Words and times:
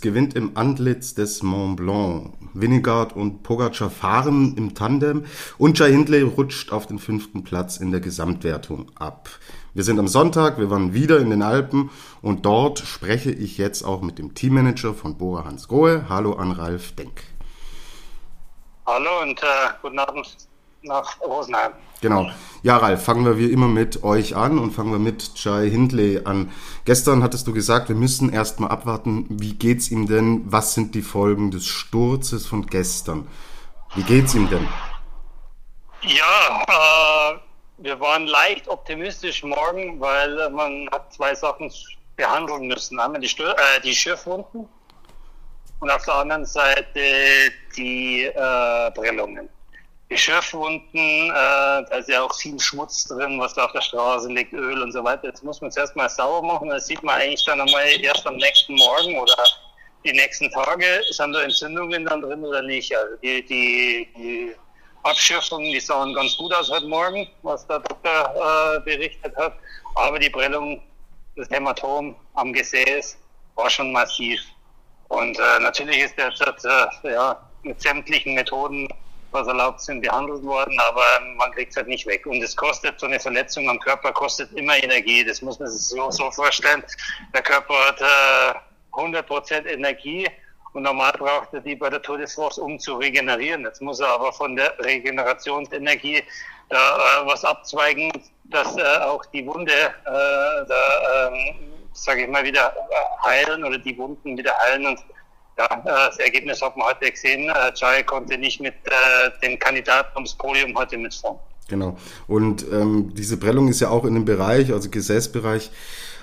gewinnt 0.00 0.34
im 0.34 0.56
Antlitz 0.56 1.12
des 1.14 1.42
Mont 1.42 1.76
Blanc. 1.76 2.32
Winnegard 2.60 3.14
und 3.14 3.42
Pogacar 3.42 3.90
fahren 3.90 4.54
im 4.56 4.74
Tandem 4.74 5.24
und 5.58 5.78
Jai 5.78 5.90
Hindley 5.90 6.22
rutscht 6.22 6.72
auf 6.72 6.86
den 6.86 6.98
fünften 6.98 7.44
Platz 7.44 7.76
in 7.76 7.90
der 7.90 8.00
Gesamtwertung 8.00 8.90
ab. 8.94 9.28
Wir 9.76 9.84
sind 9.84 9.98
am 9.98 10.08
Sonntag, 10.08 10.56
wir 10.56 10.70
waren 10.70 10.94
wieder 10.94 11.18
in 11.18 11.28
den 11.28 11.42
Alpen 11.42 11.90
und 12.22 12.46
dort 12.46 12.78
spreche 12.78 13.30
ich 13.30 13.58
jetzt 13.58 13.82
auch 13.82 14.00
mit 14.00 14.18
dem 14.18 14.32
Teammanager 14.32 14.94
von 14.94 15.18
Bora 15.18 15.44
Hans 15.44 15.68
Grohe. 15.68 16.06
Hallo 16.08 16.32
an 16.32 16.50
Ralf 16.52 16.92
Denk. 16.92 17.24
Hallo 18.86 19.20
und 19.20 19.38
äh, 19.42 19.46
guten 19.82 19.98
Abend 19.98 20.34
nach 20.80 21.20
Rosenheim. 21.20 21.72
Genau. 22.00 22.30
Ja, 22.62 22.78
Ralf, 22.78 23.04
fangen 23.04 23.26
wir 23.26 23.36
wie 23.36 23.52
immer 23.52 23.68
mit 23.68 24.02
euch 24.02 24.34
an 24.34 24.58
und 24.58 24.70
fangen 24.70 24.92
wir 24.92 24.98
mit 24.98 25.32
Jai 25.34 25.68
Hindley 25.68 26.22
an. 26.24 26.50
Gestern 26.86 27.22
hattest 27.22 27.46
du 27.46 27.52
gesagt, 27.52 27.90
wir 27.90 27.96
müssen 27.96 28.32
erstmal 28.32 28.70
abwarten, 28.70 29.26
wie 29.28 29.52
geht's 29.52 29.90
ihm 29.90 30.06
denn? 30.06 30.40
Was 30.46 30.72
sind 30.72 30.94
die 30.94 31.02
Folgen 31.02 31.50
des 31.50 31.66
Sturzes 31.66 32.46
von 32.46 32.64
gestern? 32.64 33.28
Wie 33.94 34.04
geht's 34.04 34.34
ihm 34.34 34.48
denn? 34.48 34.66
Ja, 36.00 36.62
äh, 36.66 37.45
wir 37.78 38.00
waren 38.00 38.26
leicht 38.26 38.68
optimistisch 38.68 39.42
morgen, 39.42 40.00
weil 40.00 40.50
man 40.50 40.88
hat 40.90 41.12
zwei 41.12 41.34
Sachen 41.34 41.72
behandeln 42.16 42.68
müssen. 42.68 42.98
Einmal 42.98 43.20
die, 43.20 43.28
Stör 43.28 43.52
äh, 43.52 43.80
die 43.82 43.94
Schiffwunden 43.94 44.68
und 45.80 45.90
auf 45.90 46.04
der 46.04 46.14
anderen 46.14 46.46
Seite 46.46 47.00
die 47.76 48.24
äh, 48.24 48.90
Prellungen. 48.92 49.48
Die 50.08 50.16
Schürfwunden, 50.16 51.30
äh, 51.30 51.32
da 51.32 51.96
ist 51.98 52.08
ja 52.08 52.22
auch 52.22 52.34
viel 52.34 52.58
Schmutz 52.60 53.08
drin, 53.08 53.40
was 53.40 53.54
da 53.54 53.64
auf 53.64 53.72
der 53.72 53.80
Straße 53.80 54.28
liegt, 54.28 54.52
Öl 54.52 54.80
und 54.80 54.92
so 54.92 55.02
weiter. 55.02 55.26
Jetzt 55.26 55.42
muss 55.42 55.60
man 55.60 55.68
es 55.68 55.76
erstmal 55.76 56.08
sauber 56.08 56.46
machen. 56.46 56.68
Das 56.68 56.86
sieht 56.86 57.02
man 57.02 57.16
eigentlich 57.16 57.44
dann 57.44 57.60
einmal 57.60 57.84
erst 58.00 58.24
am 58.24 58.36
nächsten 58.36 58.76
Morgen 58.76 59.18
oder 59.18 59.34
die 60.04 60.12
nächsten 60.12 60.48
Tage. 60.52 61.02
Sind 61.10 61.32
da 61.32 61.42
Entzündungen 61.42 62.04
dann 62.04 62.20
drin 62.20 62.44
oder 62.44 62.62
nicht? 62.62 62.96
Also 62.96 63.16
die, 63.16 63.44
die, 63.46 64.08
die 64.16 64.54
Abschürfungen, 65.06 65.70
die 65.70 65.78
sahen 65.78 66.12
ganz 66.14 66.36
gut 66.36 66.52
aus 66.52 66.68
heute 66.68 66.86
Morgen, 66.86 67.28
was 67.42 67.64
der 67.68 67.78
Doktor 67.78 68.34
äh, 68.76 68.80
berichtet 68.80 69.36
hat. 69.36 69.54
Aber 69.94 70.18
die 70.18 70.28
Prellung, 70.28 70.82
das 71.36 71.48
Hämatom 71.50 72.16
am 72.34 72.52
Gesäß 72.52 73.16
war 73.54 73.70
schon 73.70 73.92
massiv. 73.92 74.40
Und 75.08 75.38
äh, 75.38 75.60
natürlich 75.60 75.98
ist 75.98 76.18
der 76.18 76.30
jetzt 76.30 76.64
äh, 76.64 77.12
ja, 77.12 77.40
mit 77.62 77.80
sämtlichen 77.80 78.34
Methoden, 78.34 78.88
was 79.30 79.46
erlaubt 79.46 79.80
sind, 79.80 80.00
behandelt 80.00 80.42
worden, 80.42 80.76
aber 80.80 81.04
man 81.36 81.52
kriegt 81.52 81.70
es 81.70 81.76
halt 81.76 81.86
nicht 81.86 82.06
weg. 82.06 82.26
Und 82.26 82.42
es 82.42 82.56
kostet, 82.56 82.98
so 82.98 83.06
eine 83.06 83.20
Verletzung 83.20 83.70
am 83.70 83.78
Körper 83.78 84.12
kostet 84.12 84.52
immer 84.54 84.76
Energie. 84.82 85.24
Das 85.24 85.40
muss 85.40 85.60
man 85.60 85.68
sich 85.68 85.82
so, 85.82 86.10
so 86.10 86.32
vorstellen. 86.32 86.82
Der 87.32 87.42
Körper 87.42 87.74
hat 87.74 88.00
äh, 88.00 88.54
100% 88.92 89.66
Energie 89.66 90.26
und 90.76 90.82
normal 90.82 91.12
braucht 91.18 91.54
er 91.54 91.60
die 91.60 91.74
bei 91.74 91.88
der 91.88 92.02
Tour 92.02 92.18
de 92.18 92.26
France, 92.26 92.60
um 92.60 92.78
zu 92.78 92.96
regenerieren. 92.96 93.62
Jetzt 93.62 93.80
muss 93.80 93.98
er 93.98 94.08
aber 94.08 94.30
von 94.30 94.54
der 94.54 94.74
Regenerationsenergie 94.80 96.22
da 96.68 96.76
äh, 96.76 97.26
was 97.26 97.44
abzweigen, 97.44 98.12
dass 98.44 98.76
äh, 98.76 98.82
auch 99.02 99.24
die 99.26 99.46
Wunde 99.46 99.72
äh, 99.72 99.90
da, 100.04 101.28
ähm, 101.28 101.54
sage 101.94 102.24
ich 102.24 102.28
mal, 102.28 102.44
wieder 102.44 102.74
äh, 102.76 103.26
heilen 103.26 103.64
oder 103.64 103.78
die 103.78 103.96
Wunden 103.96 104.36
wieder 104.36 104.52
heilen. 104.66 104.86
Und 104.86 104.98
ja, 105.56 105.64
äh, 105.64 105.80
das 105.84 106.18
Ergebnis 106.18 106.60
hat 106.60 106.76
man 106.76 106.88
heute 106.88 107.10
gesehen. 107.10 107.48
Äh, 107.48 107.72
Jai 107.74 108.02
konnte 108.02 108.36
nicht 108.36 108.60
mit 108.60 108.74
den 109.42 109.58
Kandidaten 109.58 110.14
ums 110.16 110.34
Podium 110.34 110.76
heute 110.76 110.98
mitfahren. 110.98 111.38
Genau. 111.68 111.96
Und 112.28 112.64
ähm, 112.70 113.14
diese 113.14 113.38
Prellung 113.38 113.68
ist 113.68 113.80
ja 113.80 113.88
auch 113.88 114.04
in 114.04 114.12
dem 114.12 114.26
Bereich, 114.26 114.72
also 114.72 114.90
Gesäßbereich, 114.90 115.70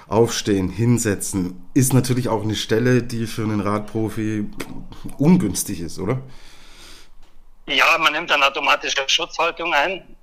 aufstehen, 0.08 0.70
hinsetzen, 0.70 1.70
ist 1.74 1.94
natürlich 1.94 2.30
auch 2.30 2.44
eine 2.44 2.56
Stelle, 2.56 3.04
die 3.04 3.28
für 3.28 3.44
einen 3.44 3.62
Radprofi 3.62 4.50
ungünstig 5.18 5.82
ist, 5.82 6.00
oder? 6.00 6.22
Ja, 7.68 7.98
man 7.98 8.14
nimmt 8.14 8.30
dann 8.30 8.44
automatisch 8.44 8.98
eine 8.98 9.08
Schutzhaltung 9.08 9.74
ein. 9.74 10.16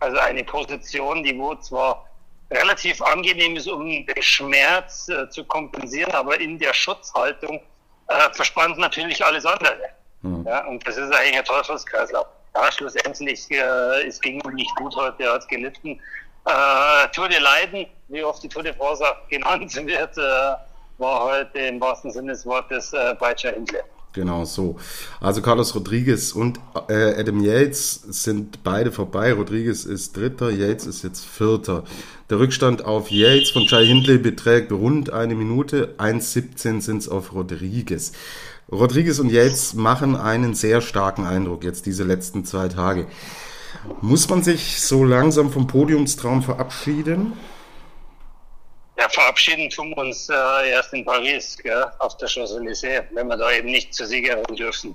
Also 0.00 0.18
eine 0.18 0.44
Position, 0.44 1.22
die 1.22 1.38
wo 1.38 1.54
zwar 1.56 2.06
relativ 2.50 3.00
angenehm 3.02 3.56
ist, 3.56 3.66
um 3.66 3.86
den 3.88 4.22
Schmerz 4.22 5.08
äh, 5.08 5.28
zu 5.30 5.44
kompensieren, 5.44 6.12
aber 6.12 6.38
in 6.38 6.58
der 6.58 6.72
Schutzhaltung 6.74 7.60
äh, 8.08 8.30
verspannt 8.32 8.78
natürlich 8.78 9.24
alles 9.24 9.44
andere. 9.44 9.76
Mhm. 10.22 10.46
Ja, 10.46 10.64
und 10.66 10.86
das 10.86 10.96
ist 10.96 11.12
eigentlich 11.14 11.38
ein 11.38 11.44
Teufelskreislauf. 11.44 12.26
Ja, 12.54 12.72
schlussendlich, 12.72 13.50
äh, 13.50 14.06
es 14.06 14.20
ging 14.20 14.40
nicht 14.54 14.74
gut 14.76 14.94
heute, 14.96 15.24
er 15.24 15.34
hat 15.34 15.48
gelitten. 15.48 16.00
Äh, 16.46 17.08
Tour 17.12 17.28
de 17.28 17.40
Leiden, 17.40 17.86
wie 18.08 18.22
oft 18.22 18.42
die 18.42 18.48
Tour 18.48 18.62
de 18.62 18.72
France 18.72 19.02
genannt 19.28 19.74
wird, 19.74 20.16
äh, 20.16 20.20
war 20.98 21.24
heute 21.24 21.58
im 21.58 21.80
wahrsten 21.80 22.12
Sinne 22.12 22.32
des 22.32 22.46
Wortes 22.46 22.92
äh, 22.92 23.14
bei 23.18 23.34
Hindley. 23.34 23.80
Genau 24.12 24.44
so. 24.46 24.76
Also 25.20 25.42
Carlos 25.42 25.74
Rodriguez 25.74 26.32
und 26.32 26.58
äh, 26.88 27.20
Adam 27.20 27.42
Yates 27.42 28.00
sind 28.08 28.62
beide 28.62 28.90
vorbei. 28.90 29.32
Rodriguez 29.32 29.84
ist 29.84 30.16
Dritter, 30.16 30.50
Yates 30.50 30.86
ist 30.86 31.02
jetzt 31.02 31.26
Vierter. 31.26 31.84
Der 32.30 32.38
Rückstand 32.38 32.84
auf 32.84 33.10
Yates 33.10 33.50
von 33.50 33.64
Jai 33.66 33.84
Hindley 33.84 34.16
beträgt 34.16 34.72
rund 34.72 35.10
eine 35.12 35.34
Minute. 35.34 35.96
1,17 35.98 36.80
sind 36.80 36.98
es 36.98 37.08
auf 37.08 37.34
Rodriguez. 37.34 38.12
Rodriguez 38.72 39.18
und 39.18 39.30
Yates 39.30 39.74
machen 39.74 40.16
einen 40.16 40.54
sehr 40.54 40.80
starken 40.80 41.26
Eindruck 41.26 41.62
jetzt 41.62 41.86
diese 41.86 42.04
letzten 42.04 42.44
zwei 42.44 42.68
Tage. 42.68 43.06
Muss 44.00 44.28
man 44.28 44.42
sich 44.42 44.80
so 44.80 45.04
langsam 45.04 45.50
vom 45.50 45.66
Podiumstraum 45.66 46.42
verabschieden? 46.42 47.32
Ja, 48.98 49.08
verabschieden 49.08 49.68
tun 49.70 49.90
wir 49.90 49.98
uns 49.98 50.28
äh, 50.28 50.70
erst 50.70 50.92
in 50.94 51.04
Paris, 51.04 51.58
gell, 51.62 51.86
auf 51.98 52.16
der 52.16 52.28
Champs-Élysées, 52.28 53.04
wenn 53.12 53.28
wir 53.28 53.36
da 53.36 53.50
eben 53.52 53.70
nicht 53.70 53.94
zur 53.94 54.06
Siegerin 54.06 54.56
dürfen. 54.56 54.94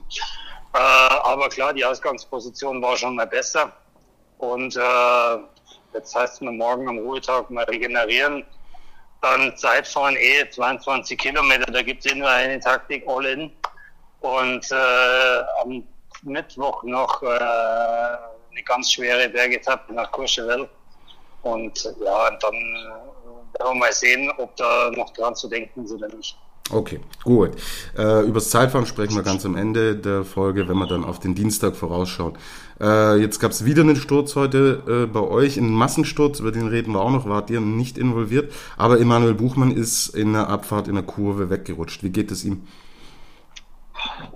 Äh, 0.74 0.78
aber 0.78 1.50
klar, 1.50 1.74
die 1.74 1.86
Ausgangsposition 1.86 2.82
war 2.82 2.98
schon 2.98 3.16
mal 3.16 3.28
besser. 3.28 3.72
Und 4.38 4.76
äh, 4.76 5.38
jetzt 5.94 6.16
heißt 6.16 6.36
es 6.36 6.42
mir 6.42 6.52
morgen 6.52 6.88
am 6.90 6.98
Ruhetag 6.98 7.50
mal 7.50 7.66
regenerieren. 7.66 8.44
Dann 9.22 9.56
Zeitfahren 9.56 10.16
eh 10.18 10.50
22 10.50 11.18
Kilometer, 11.18 11.72
da 11.72 11.84
gibt 11.84 12.04
es 12.04 12.12
eh 12.12 12.16
nur 12.16 12.30
eine 12.30 12.60
Taktik, 12.60 13.04
all 13.08 13.26
in. 13.26 13.52
Und 14.22 14.72
äh, 14.72 15.44
am 15.62 15.84
Mittwoch 16.24 16.82
noch 16.84 17.22
äh, 17.22 18.18
eine 18.52 18.64
ganz 18.64 18.92
schwere 18.92 19.30
Bergetappe 19.30 19.94
nach 19.94 20.12
Courchevel. 20.12 20.70
Und 21.44 21.84
ja, 22.04 22.30
dann 22.40 22.54
werden 22.54 23.74
wir 23.74 23.76
mal 23.76 23.94
sehen, 23.94 24.32
ob 24.38 24.56
da 24.56 24.92
noch 24.92 25.12
dran 25.14 25.36
zu 25.36 25.48
denken 25.48 25.86
ist 25.86 25.92
oder 25.92 26.08
nicht. 26.10 26.38
Okay, 26.70 27.00
gut. 27.24 27.52
Äh, 27.98 28.22
über 28.22 28.36
das 28.36 28.50
Zeitfahren 28.50 28.86
sprechen 28.86 29.16
wir 29.16 29.24
ganz 29.24 29.46
am 29.46 29.58
Ende 29.58 29.96
der 29.96 30.24
Folge, 30.24 30.70
wenn 30.70 30.78
wir 30.78 30.88
dann 30.88 31.04
auf 31.04 31.20
den 31.20 31.36
Dienstag 31.36 31.76
vorausschauen. 31.76 32.38
Äh, 32.80 33.18
jetzt 33.18 33.40
gab 33.40 33.52
es 33.52 33.66
wieder 33.66 33.82
einen 33.82 33.98
Sturz 33.98 34.36
heute 34.36 34.82
äh, 34.88 35.06
bei 35.06 35.20
euch, 35.20 35.58
einen 35.58 35.74
Massensturz, 35.74 36.40
über 36.40 36.52
den 36.52 36.68
reden 36.68 36.94
wir 36.94 37.02
auch 37.02 37.10
noch, 37.10 37.28
wart 37.28 37.50
ihr 37.50 37.60
nicht 37.60 37.98
involviert, 37.98 38.54
aber 38.78 39.00
Emanuel 39.00 39.34
Buchmann 39.34 39.72
ist 39.72 40.10
in 40.10 40.34
der 40.34 40.48
Abfahrt 40.48 40.88
in 40.88 40.96
der 40.96 41.04
Kurve 41.04 41.50
weggerutscht. 41.50 42.04
Wie 42.04 42.10
geht 42.10 42.32
es 42.32 42.46
ihm? 42.46 42.66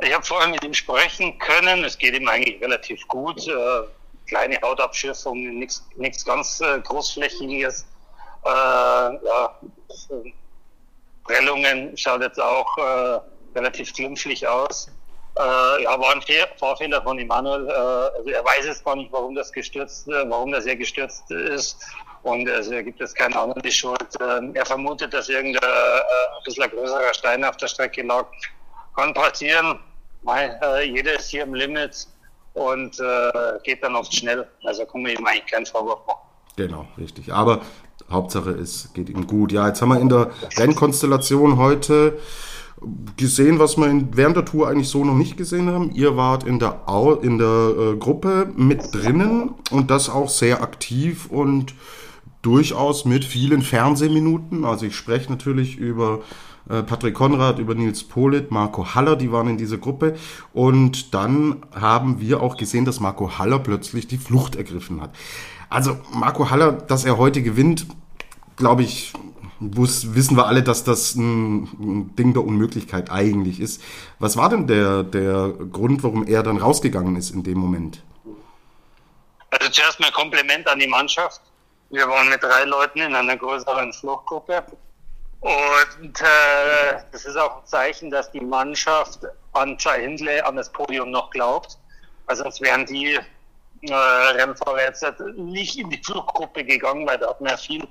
Ich 0.02 0.14
habe 0.14 0.24
vorhin 0.24 0.52
mit 0.52 0.64
ihm 0.64 0.74
sprechen 0.74 1.40
können, 1.40 1.86
es 1.86 1.98
geht 1.98 2.16
ihm 2.16 2.28
eigentlich 2.28 2.62
relativ 2.62 3.08
gut. 3.08 3.48
Kleine 4.28 4.60
Hautabschürfung, 4.62 5.60
nichts 5.60 6.26
ganz 6.26 6.60
äh, 6.62 6.80
großflächiges 6.80 7.86
äh, 8.46 8.50
ja, 8.50 9.60
Prellungen 11.24 11.98
schaut 11.98 12.22
jetzt 12.22 12.40
auch 12.40 12.78
äh, 12.78 13.20
relativ 13.56 13.94
glimpflich 13.94 14.48
aus. 14.48 14.88
Äh, 15.38 15.84
ja, 15.84 16.00
war 16.00 16.14
ein 16.14 16.22
Fahrfehler 16.58 17.02
von 17.02 17.20
Emanuel. 17.20 17.68
Äh, 17.68 17.74
also 17.74 18.30
er 18.30 18.46
weiß 18.46 18.66
es 18.66 18.84
gar 18.84 18.96
nicht, 18.96 19.12
warum 19.12 19.36
das 19.36 19.52
gestürzt, 19.52 20.08
äh, 20.08 20.30
warum 20.30 20.52
das 20.52 20.64
hier 20.64 20.76
gestürzt 20.76 21.30
ist. 21.32 21.84
Und 22.24 22.50
also 22.50 22.74
er 22.74 22.84
gibt 22.84 23.02
es 23.02 23.14
keinen 23.14 23.34
anderen 23.34 23.62
die 23.62 23.72
Schuld. 23.72 24.08
Ähm, 24.22 24.56
er 24.56 24.66
vermutet, 24.66 25.14
dass 25.14 25.30
irgendein 25.30 25.70
äh, 25.70 26.44
bisschen 26.46 26.70
größerer 26.70 27.14
Stein 27.14 27.44
auf 27.44 27.58
der 27.58 27.68
Strecke 27.68 28.04
lag. 28.04 28.28
Kann 28.96 29.14
passieren. 29.14 29.80
Mei, 30.22 30.58
äh, 30.62 30.84
jeder 30.84 31.14
ist 31.20 31.30
hier 31.30 31.44
im 31.44 31.54
Limit 31.54 32.08
und 32.56 33.00
äh, 33.00 33.60
geht 33.64 33.84
dann 33.84 33.96
oft 33.96 34.14
schnell. 34.14 34.48
Also 34.64 34.86
kann 34.86 35.04
man 35.04 35.12
ihm 35.12 35.26
eigentlich 35.26 35.46
keinen 35.46 35.66
Vorwurf 35.66 36.00
machen. 36.08 36.20
Genau, 36.56 36.88
richtig. 36.98 37.32
Aber 37.34 37.62
Hauptsache 38.10 38.52
es 38.52 38.94
geht 38.94 39.10
ihm 39.10 39.28
gut. 39.28 39.52
Ja, 39.52 39.68
jetzt 39.68 39.82
haben 39.82 39.90
wir 39.90 40.00
in 40.00 40.10
der 40.10 40.32
Rennkonstellation 40.58 41.58
heute 41.58 42.18
gesehen, 43.18 43.60
was 43.60 43.78
wir 43.78 44.08
während 44.12 44.36
der 44.36 44.46
Tour 44.46 44.68
eigentlich 44.68 44.90
so 44.90 45.04
noch 45.04 45.16
nicht 45.16 45.38
gesehen 45.38 45.70
haben. 45.70 45.92
Ihr 45.92 46.18
wart 46.18 46.44
in 46.44 46.60
der, 46.60 46.88
Au 46.88 47.14
in 47.14 47.38
der 47.38 47.74
äh, 47.78 47.96
Gruppe 47.98 48.52
mit 48.56 48.94
drinnen 48.94 49.56
und 49.72 49.92
das 49.92 50.10
auch 50.10 50.30
sehr 50.30 50.62
aktiv 50.62 51.28
und 51.30 51.74
durchaus 52.42 53.06
mit 53.06 53.26
vielen 53.26 53.62
Fernsehminuten. 53.62 54.66
Also 54.66 54.86
ich 54.86 54.96
spreche 54.96 55.32
natürlich 55.32 55.78
über 55.78 56.22
Patrick 56.68 57.14
Konrad, 57.14 57.60
über 57.60 57.76
Nils 57.76 58.04
Polit, 58.04 58.52
Marco 58.52 58.96
Haller, 58.96 59.16
die 59.16 59.32
waren 59.32 59.48
in 59.48 59.58
dieser 59.58 59.78
Gruppe. 59.78 60.16
Und 60.54 61.14
dann 61.14 61.64
haben 61.74 62.20
wir 62.20 62.42
auch 62.42 62.58
gesehen, 62.58 62.86
dass 62.86 63.00
Marco 63.00 63.38
Haller 63.38 63.60
plötzlich 63.60 64.08
die 64.08 64.18
Flucht 64.18 64.56
ergriffen 64.56 65.02
hat. 65.02 65.12
Also 65.70 65.98
Marco 66.12 66.50
Haller, 66.50 66.72
dass 66.72 67.06
er 67.06 67.18
heute 67.18 67.44
gewinnt, 67.44 67.86
glaube 68.56 68.84
ich, 68.84 69.14
wissen 69.60 70.36
wir 70.38 70.48
alle, 70.48 70.64
dass 70.64 70.84
das 70.84 71.16
ein, 71.16 72.16
Ding 72.16 72.34
der 72.34 72.44
Unmöglichkeit 72.44 73.12
eigentlich 73.12 73.60
ist. 73.60 73.82
Was 74.20 74.38
war 74.38 74.50
denn 74.50 74.68
der, 74.68 75.04
der 75.04 75.54
Grund, 75.72 76.04
warum 76.04 76.28
er 76.28 76.44
dann 76.44 76.58
rausgegangen 76.58 77.16
ist 77.16 77.32
in 77.32 77.44
dem 77.44 77.58
Moment? 77.58 78.04
Also 79.52 79.70
zuerst 79.72 80.00
mal 80.00 80.12
Kompliment 80.12 80.68
an 80.68 80.80
die 80.80 80.88
Mannschaft. 80.88 81.42
Wir 81.90 82.08
waren 82.08 82.30
mit 82.30 82.42
drei 82.44 82.66
Leuten 82.66 83.00
in 83.00 83.16
einer 83.16 83.38
größeren 83.38 83.94
Fluchtgruppe. 83.94 84.64
Und 85.46 86.22
äh, 86.22 87.04
das 87.12 87.24
ist 87.24 87.38
auch 87.38 87.58
ein 87.58 87.66
Zeichen, 87.68 88.10
dass 88.10 88.32
die 88.32 88.42
Mannschaft 88.42 89.20
an 89.54 89.78
Jai 89.80 90.02
Hindley 90.02 90.40
an 90.40 90.56
das 90.56 90.72
Podium 90.72 91.12
noch 91.12 91.30
glaubt. 91.30 91.78
Also 92.26 92.42
sonst 92.42 92.62
wären 92.62 92.84
die 92.88 93.20
äh, 93.84 93.94
Rennfahrer 93.94 94.82
jetzt 94.82 95.06
nicht 95.36 95.78
in 95.78 95.92
die 95.92 96.02
Fluchtgruppe 96.04 96.64
gegangen, 96.64 97.06
weil 97.06 97.20
da 97.20 97.30
hat 97.30 97.42
man 97.42 97.52
ja 97.52 97.58
viel 97.58 97.88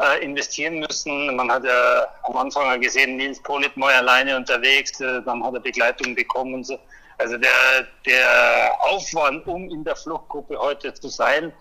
äh, 0.00 0.24
investieren 0.24 0.78
müssen. 0.78 1.36
Man 1.36 1.52
hat 1.52 1.64
ja 1.64 2.06
am 2.22 2.38
Anfang 2.38 2.80
gesehen, 2.80 3.18
Nils 3.18 3.38
Polit 3.42 3.76
mal 3.76 3.92
alleine 3.92 4.34
unterwegs, 4.38 4.98
äh, 5.00 5.20
dann 5.26 5.44
hat 5.44 5.52
er 5.52 5.60
Begleitung 5.60 6.14
bekommen 6.14 6.54
und 6.54 6.64
so. 6.64 6.78
Also 7.18 7.36
der, 7.36 7.86
der 8.06 8.72
Aufwand, 8.80 9.46
um 9.46 9.68
in 9.68 9.84
der 9.84 9.94
Fluchtgruppe 9.94 10.58
heute 10.58 10.94
zu 10.94 11.08
sein, 11.08 11.52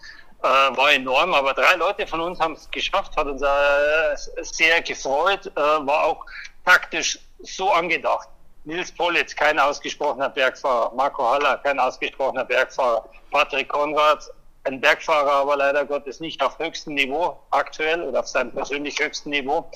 äh, 0.44 0.78
war 0.78 0.92
enorm. 0.92 1.34
Aber 1.34 1.54
drei 1.54 1.75
Leute 1.75 2.06
von 2.06 2.19
uns 2.22 2.40
haben 2.40 2.54
es 2.54 2.69
geschafft, 2.69 3.16
hat 3.16 3.28
uns 3.28 3.42
äh, 3.42 4.44
sehr 4.44 4.81
gefreut, 4.81 5.48
äh, 5.56 5.60
war 5.60 6.04
auch 6.06 6.25
taktisch 6.66 7.19
so 7.40 7.72
angedacht. 7.72 8.28
Nils 8.66 8.92
Politz, 8.92 9.36
kein 9.36 9.60
ausgesprochener 9.60 10.30
Bergfahrer. 10.30 10.94
Marco 10.95 11.30
Haller, 11.30 11.57
kein 11.57 11.80
ausgesprochener 11.80 12.45
Bergfahrer. 12.45 13.10
Patrick 13.31 13.68
Konrad, 13.68 14.24
ein 14.63 14.80
Bergfahrer, 14.80 15.31
aber 15.31 15.57
leider 15.57 15.86
Gottes 15.86 16.19
nicht 16.22 16.42
auf 16.42 16.57
höchstem 16.60 16.94
Niveau 16.94 17.38
aktuell 17.51 18.01
oder 18.04 18.22
auf 18.22 18.28
seinem 18.28 18.54
persönlich 18.54 18.98
höchsten 19.00 19.31
Niveau. 19.31 19.69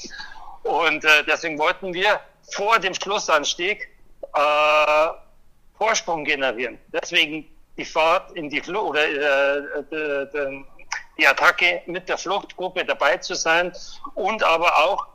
Und 0.63 1.03
äh, 1.03 1.23
deswegen 1.27 1.57
wollten 1.59 1.93
wir 1.93 2.19
vor 2.51 2.79
dem 2.79 2.93
Schlussanstieg 2.93 3.89
äh, 4.33 5.07
Vorsprung 5.77 6.23
generieren. 6.23 6.79
Deswegen 6.93 7.45
die 7.77 7.85
Fahrt 7.85 8.31
in 8.33 8.49
die 8.49 8.61
Flucht 8.61 8.89
oder 8.89 9.07
äh, 9.07 9.83
die, 9.91 10.65
die 11.17 11.27
Attacke 11.27 11.81
mit 11.85 12.09
der 12.09 12.17
Fluchtgruppe 12.17 12.85
dabei 12.85 13.17
zu 13.17 13.35
sein 13.35 13.71
und 14.15 14.43
aber 14.43 14.77
auch 14.77 15.07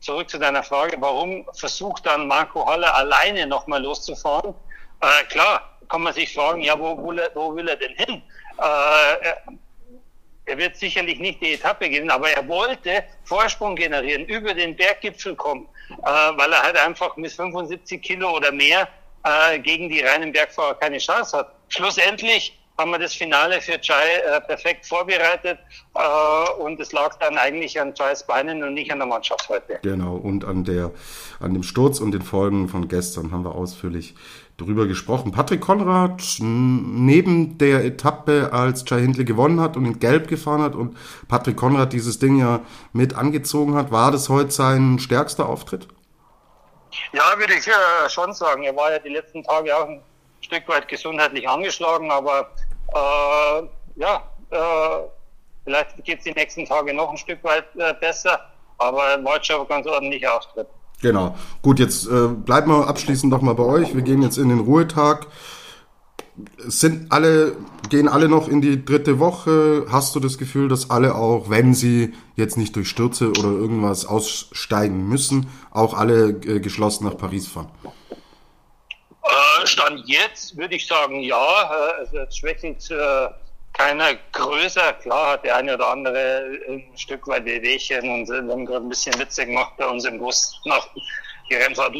zurück 0.00 0.30
zu 0.30 0.38
deiner 0.38 0.62
Frage, 0.62 0.96
warum 1.00 1.46
versucht 1.54 2.06
dann 2.06 2.28
Marco 2.28 2.66
Haller 2.66 2.94
alleine 2.94 3.46
nochmal 3.46 3.82
loszufahren? 3.82 4.54
Äh, 5.00 5.24
klar, 5.28 5.78
kann 5.88 6.02
man 6.02 6.12
sich 6.12 6.32
fragen, 6.32 6.62
ja, 6.62 6.78
wo, 6.78 6.96
wo, 6.96 7.14
wo 7.34 7.56
will 7.56 7.68
er 7.68 7.76
denn 7.76 7.94
hin? 7.94 8.22
Äh, 8.58 9.32
er 10.44 10.56
wird 10.56 10.76
sicherlich 10.76 11.18
nicht 11.18 11.42
die 11.42 11.54
Etappe 11.54 11.88
gewinnen, 11.88 12.10
aber 12.10 12.30
er 12.30 12.46
wollte 12.48 13.04
Vorsprung 13.24 13.76
generieren, 13.76 14.24
über 14.24 14.54
den 14.54 14.74
Berggipfel 14.74 15.36
kommen, 15.36 15.68
äh, 15.90 16.06
weil 16.06 16.52
er 16.52 16.62
halt 16.62 16.76
einfach 16.76 17.16
mit 17.16 17.30
75 17.32 18.00
Kilo 18.00 18.36
oder 18.36 18.50
mehr 18.50 18.88
äh, 19.24 19.58
gegen 19.58 19.88
die 19.88 20.00
reinen 20.00 20.32
Bergfahrer 20.32 20.74
keine 20.76 20.98
Chance 20.98 21.38
hat. 21.38 21.54
Schlussendlich 21.68 22.58
haben 22.78 22.92
wir 22.92 22.98
das 22.98 23.12
Finale 23.12 23.60
für 23.60 23.80
Chai 23.80 24.18
äh, 24.24 24.40
perfekt 24.40 24.86
vorbereitet 24.86 25.58
äh, 25.94 26.62
und 26.62 26.78
es 26.78 26.92
lag 26.92 27.16
dann 27.18 27.36
eigentlich 27.36 27.80
an 27.80 27.92
Chais 27.92 28.24
Beinen 28.24 28.62
und 28.62 28.74
nicht 28.74 28.92
an 28.92 28.98
der 28.98 29.08
Mannschaft 29.08 29.48
heute. 29.48 29.80
Genau, 29.82 30.14
und 30.14 30.44
an, 30.44 30.62
der, 30.64 30.92
an 31.40 31.54
dem 31.54 31.64
Sturz 31.64 31.98
und 31.98 32.12
den 32.12 32.22
Folgen 32.22 32.68
von 32.68 32.86
gestern 32.86 33.32
haben 33.32 33.44
wir 33.44 33.56
ausführlich 33.56 34.14
drüber 34.58 34.86
gesprochen. 34.86 35.32
Patrick 35.32 35.60
Konrad, 35.60 36.22
neben 36.38 37.58
der 37.58 37.84
Etappe, 37.84 38.50
als 38.52 38.84
Chai 38.84 39.00
Hindley 39.00 39.24
gewonnen 39.24 39.60
hat 39.60 39.76
und 39.76 39.84
in 39.84 39.98
Gelb 39.98 40.28
gefahren 40.28 40.62
hat 40.62 40.76
und 40.76 40.96
Patrick 41.26 41.56
Konrad 41.56 41.92
dieses 41.92 42.20
Ding 42.20 42.38
ja 42.38 42.60
mit 42.92 43.14
angezogen 43.14 43.74
hat, 43.74 43.90
war 43.90 44.12
das 44.12 44.28
heute 44.28 44.52
sein 44.52 45.00
stärkster 45.00 45.48
Auftritt? 45.48 45.88
Ja, 47.12 47.22
würde 47.36 47.54
ich 47.54 47.66
äh, 47.66 48.08
schon 48.08 48.32
sagen. 48.32 48.62
Er 48.62 48.74
war 48.76 48.92
ja 48.92 48.98
die 48.98 49.10
letzten 49.10 49.42
Tage 49.42 49.76
auch 49.76 49.88
ein 49.88 50.00
Stück 50.40 50.68
weit 50.68 50.88
gesundheitlich 50.88 51.48
angeschlagen, 51.48 52.10
aber 52.10 52.50
äh, 52.94 53.62
ja, 53.96 54.22
äh, 54.50 55.08
vielleicht 55.64 56.04
geht 56.04 56.18
es 56.18 56.24
die 56.24 56.32
nächsten 56.32 56.64
Tage 56.64 56.94
noch 56.94 57.10
ein 57.10 57.18
Stück 57.18 57.42
weit 57.44 57.64
äh, 57.76 57.94
besser, 58.00 58.40
aber 58.78 59.22
war 59.24 59.42
schon 59.42 59.66
ganz 59.68 59.86
ordentlich 59.86 60.26
Auftritt. 60.26 60.68
Genau. 61.00 61.36
Gut, 61.62 61.78
jetzt 61.78 62.06
äh, 62.06 62.28
bleiben 62.28 62.70
wir 62.70 62.88
abschließend 62.88 63.30
nochmal 63.30 63.54
bei 63.54 63.64
euch. 63.64 63.94
Wir 63.94 64.02
gehen 64.02 64.22
jetzt 64.22 64.36
in 64.36 64.48
den 64.48 64.60
Ruhetag. 64.60 65.26
Sind 66.58 67.10
alle, 67.10 67.56
gehen 67.88 68.08
alle 68.08 68.28
noch 68.28 68.48
in 68.48 68.60
die 68.60 68.84
dritte 68.84 69.18
Woche? 69.18 69.86
Hast 69.90 70.14
du 70.14 70.20
das 70.20 70.38
Gefühl, 70.38 70.68
dass 70.68 70.90
alle 70.90 71.14
auch, 71.14 71.50
wenn 71.50 71.74
sie 71.74 72.14
jetzt 72.36 72.56
nicht 72.56 72.74
durch 72.76 72.88
Stürze 72.88 73.30
oder 73.30 73.50
irgendwas 73.50 74.06
aussteigen 74.06 75.08
müssen, 75.08 75.48
auch 75.70 75.94
alle 75.94 76.30
äh, 76.30 76.60
geschlossen 76.60 77.04
nach 77.04 77.16
Paris 77.16 77.48
fahren? 77.48 77.70
Äh, 79.28 79.66
Stand 79.66 80.08
jetzt 80.08 80.56
würde 80.56 80.76
ich 80.76 80.86
sagen, 80.86 81.20
ja. 81.20 81.36
Äh, 81.36 82.00
also 82.00 82.18
es 82.18 82.36
schwächelt 82.36 82.90
äh, 82.90 83.28
keiner 83.74 84.14
größer. 84.32 84.94
Klar 84.94 85.32
hat 85.32 85.44
der 85.44 85.56
eine 85.56 85.74
oder 85.74 85.88
andere 85.88 86.58
ein 86.68 86.84
Stück 86.96 87.26
weit 87.28 87.44
Wehwehchen 87.44 88.08
und 88.10 88.28
wir 88.28 88.52
haben 88.52 88.66
gerade 88.66 88.84
ein 88.84 88.88
bisschen 88.88 89.18
witzig 89.18 89.46
gemacht 89.46 89.72
bei 89.76 89.86
uns 89.86 90.04
im 90.04 90.18
Bus 90.18 90.60
nach 90.64 90.88
die 91.50 91.54
Rennfahrt 91.54 91.94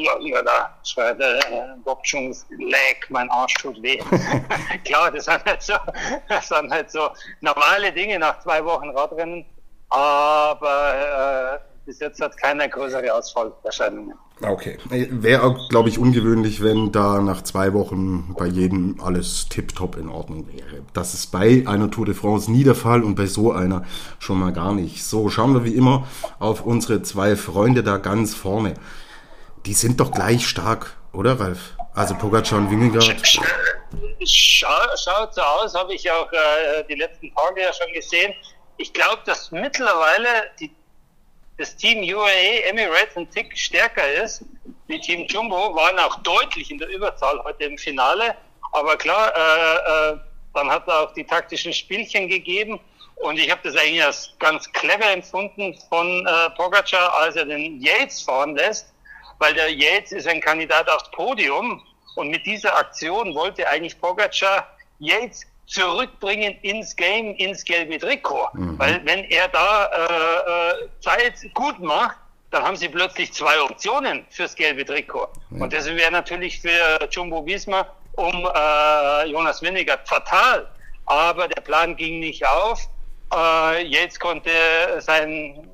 da 0.44 0.78
schreit 0.84 1.20
äh, 1.20 1.40
Bob 1.84 2.04
Jungs, 2.04 2.46
Leg, 2.50 3.06
mein 3.08 3.30
Arsch 3.30 3.54
tut 3.54 3.80
weh. 3.82 3.98
Klar, 4.84 5.10
das 5.10 5.24
sind, 5.24 5.44
halt 5.44 5.62
so, 5.62 5.74
das 6.28 6.48
sind 6.48 6.70
halt 6.70 6.90
so 6.90 7.10
normale 7.40 7.92
Dinge 7.92 8.18
nach 8.18 8.40
zwei 8.40 8.62
Wochen 8.64 8.90
Radrennen, 8.90 9.46
aber 9.88 11.60
äh, 11.62 11.77
bis 11.88 12.00
jetzt 12.00 12.20
hat 12.20 12.36
keiner 12.36 12.68
größere 12.68 13.14
Ausfallverscheinungen. 13.14 14.12
Okay. 14.42 14.76
Wäre 14.90 15.42
auch, 15.42 15.70
glaube 15.70 15.88
ich, 15.88 15.98
ungewöhnlich, 15.98 16.62
wenn 16.62 16.92
da 16.92 17.22
nach 17.22 17.42
zwei 17.42 17.72
Wochen 17.72 18.34
bei 18.38 18.44
jedem 18.44 19.00
alles 19.00 19.48
tiptop 19.48 19.96
in 19.96 20.10
Ordnung 20.10 20.46
wäre. 20.52 20.82
Das 20.92 21.14
ist 21.14 21.28
bei 21.28 21.64
einer 21.66 21.90
Tour 21.90 22.04
de 22.04 22.14
France 22.14 22.52
nie 22.52 22.62
der 22.62 22.74
Fall 22.74 23.02
und 23.02 23.14
bei 23.14 23.24
so 23.24 23.52
einer 23.52 23.86
schon 24.18 24.38
mal 24.38 24.52
gar 24.52 24.74
nicht. 24.74 25.02
So, 25.02 25.30
schauen 25.30 25.54
wir 25.54 25.64
wie 25.64 25.74
immer 25.74 26.06
auf 26.38 26.60
unsere 26.66 27.00
zwei 27.00 27.36
Freunde 27.36 27.82
da 27.82 27.96
ganz 27.96 28.34
vorne. 28.34 28.74
Die 29.64 29.72
sind 29.72 29.98
doch 29.98 30.12
gleich 30.12 30.46
stark, 30.46 30.94
oder 31.14 31.40
Ralf? 31.40 31.72
Also 31.94 32.14
Pogacar 32.14 32.58
und 32.58 32.70
Wingegaard. 32.70 33.16
Schau, 34.26 34.68
schaut 35.02 35.34
so 35.34 35.40
aus, 35.40 35.74
habe 35.74 35.94
ich 35.94 36.08
auch 36.10 36.30
äh, 36.30 36.84
die 36.86 36.96
letzten 36.96 37.34
Tage 37.34 37.62
ja 37.62 37.72
schon 37.72 37.90
gesehen. 37.94 38.34
Ich 38.76 38.92
glaube, 38.92 39.22
dass 39.24 39.50
mittlerweile 39.50 40.28
die 40.60 40.70
das 41.58 41.76
Team 41.76 41.98
UAE 41.98 42.62
Emirates 42.68 43.16
ein 43.16 43.28
Tick 43.30 43.56
stärker 43.58 44.10
ist 44.22 44.44
wie 44.86 45.00
Team 45.00 45.26
Jumbo, 45.26 45.74
waren 45.74 45.98
auch 45.98 46.16
deutlich 46.22 46.70
in 46.70 46.78
der 46.78 46.88
Überzahl 46.88 47.42
heute 47.44 47.64
im 47.64 47.76
Finale. 47.76 48.34
Aber 48.72 48.96
klar, 48.96 49.32
äh, 49.36 50.12
äh, 50.14 50.18
dann 50.54 50.70
hat 50.70 50.86
er 50.88 51.00
auch 51.00 51.12
die 51.14 51.24
taktischen 51.24 51.72
Spielchen 51.72 52.28
gegeben. 52.28 52.80
Und 53.16 53.38
ich 53.38 53.50
habe 53.50 53.60
das 53.64 53.76
eigentlich 53.76 54.04
als 54.04 54.32
ganz 54.38 54.70
clever 54.72 55.10
empfunden 55.10 55.76
von 55.88 56.26
äh, 56.26 56.50
Pogacar, 56.50 57.12
als 57.20 57.36
er 57.36 57.44
den 57.44 57.80
Yates 57.80 58.22
fahren 58.22 58.54
lässt, 58.54 58.92
weil 59.38 59.52
der 59.54 59.70
Yates 59.70 60.12
ist 60.12 60.28
ein 60.28 60.40
Kandidat 60.40 60.88
aufs 60.88 61.10
Podium. 61.10 61.82
Und 62.14 62.30
mit 62.30 62.46
dieser 62.46 62.76
Aktion 62.76 63.34
wollte 63.34 63.68
eigentlich 63.68 64.00
Pogacar 64.00 64.68
Yates 65.00 65.44
zurückbringen 65.68 66.58
ins 66.62 66.96
Game, 66.96 67.34
ins 67.36 67.62
gelbe 67.64 67.98
Trikot. 67.98 68.48
Mhm. 68.54 68.78
Weil 68.78 69.00
wenn 69.04 69.24
er 69.24 69.48
da 69.48 69.86
äh, 69.86 70.84
äh, 70.84 70.88
Zeit 71.00 71.34
gut 71.54 71.78
macht, 71.78 72.16
dann 72.50 72.64
haben 72.64 72.76
sie 72.76 72.88
plötzlich 72.88 73.32
zwei 73.32 73.60
Optionen 73.60 74.24
fürs 74.30 74.54
gelbe 74.54 74.84
Trikot. 74.84 75.28
Mhm. 75.50 75.62
Und 75.62 75.72
das 75.72 75.86
wäre 75.86 76.10
natürlich 76.10 76.60
für 76.60 77.06
Jumbo 77.10 77.44
Visma 77.46 77.86
um 78.12 78.48
äh, 78.54 79.26
Jonas 79.26 79.62
Winnegard 79.62 80.08
fatal. 80.08 80.66
Aber 81.06 81.46
der 81.48 81.60
Plan 81.60 81.96
ging 81.96 82.20
nicht 82.20 82.44
auf. 82.46 82.80
Äh, 83.32 83.84
jetzt 83.84 84.18
konnte 84.20 84.50
seinen 85.00 85.68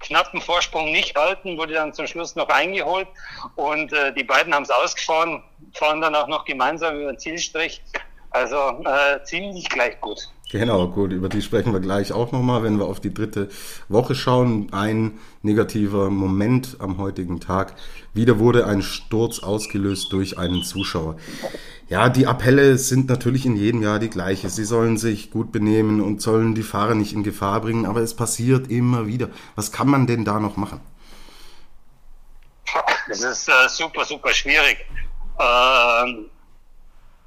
knappen 0.00 0.40
Vorsprung 0.40 0.92
nicht 0.92 1.16
halten, 1.16 1.56
wurde 1.56 1.74
dann 1.74 1.92
zum 1.92 2.06
Schluss 2.06 2.36
noch 2.36 2.48
eingeholt 2.48 3.08
und 3.56 3.92
äh, 3.92 4.12
die 4.12 4.24
beiden 4.24 4.54
haben 4.54 4.62
es 4.62 4.70
ausgefahren, 4.70 5.42
fahren 5.74 6.00
dann 6.00 6.14
auch 6.14 6.28
noch 6.28 6.44
gemeinsam 6.44 7.00
über 7.00 7.12
den 7.12 7.18
Zielstrich 7.18 7.82
Also 8.30 8.56
äh, 8.56 9.22
ziemlich 9.24 9.68
gleich 9.68 10.00
gut. 10.00 10.28
Genau, 10.50 10.86
gut, 10.86 11.10
über 11.12 11.28
die 11.28 11.42
sprechen 11.42 11.72
wir 11.72 11.80
gleich 11.80 12.12
auch 12.12 12.30
nochmal, 12.30 12.62
wenn 12.62 12.78
wir 12.78 12.86
auf 12.86 13.00
die 13.00 13.12
dritte 13.12 13.48
Woche 13.88 14.14
schauen. 14.14 14.72
Ein 14.72 15.18
negativer 15.42 16.08
Moment 16.08 16.76
am 16.78 16.98
heutigen 16.98 17.40
Tag. 17.40 17.74
Wieder 18.14 18.38
wurde 18.38 18.64
ein 18.66 18.80
Sturz 18.80 19.40
ausgelöst 19.40 20.12
durch 20.12 20.38
einen 20.38 20.62
Zuschauer. 20.62 21.16
Ja, 21.88 22.08
die 22.08 22.28
Appelle 22.28 22.78
sind 22.78 23.08
natürlich 23.08 23.44
in 23.44 23.56
jedem 23.56 23.82
Jahr 23.82 23.98
die 23.98 24.10
gleiche. 24.10 24.48
Sie 24.48 24.64
sollen 24.64 24.98
sich 24.98 25.32
gut 25.32 25.50
benehmen 25.50 26.00
und 26.00 26.22
sollen 26.22 26.54
die 26.54 26.62
Fahrer 26.62 26.94
nicht 26.94 27.12
in 27.12 27.24
Gefahr 27.24 27.60
bringen, 27.60 27.84
aber 27.84 28.00
es 28.00 28.14
passiert 28.14 28.70
immer 28.70 29.08
wieder. 29.08 29.30
Was 29.56 29.72
kann 29.72 29.88
man 29.88 30.06
denn 30.06 30.24
da 30.24 30.38
noch 30.38 30.56
machen? 30.56 30.80
Es 33.08 33.22
ist 33.22 33.48
äh, 33.48 33.68
super, 33.68 34.04
super 34.04 34.30
schwierig. 34.32 34.78
Ähm, 35.38 36.26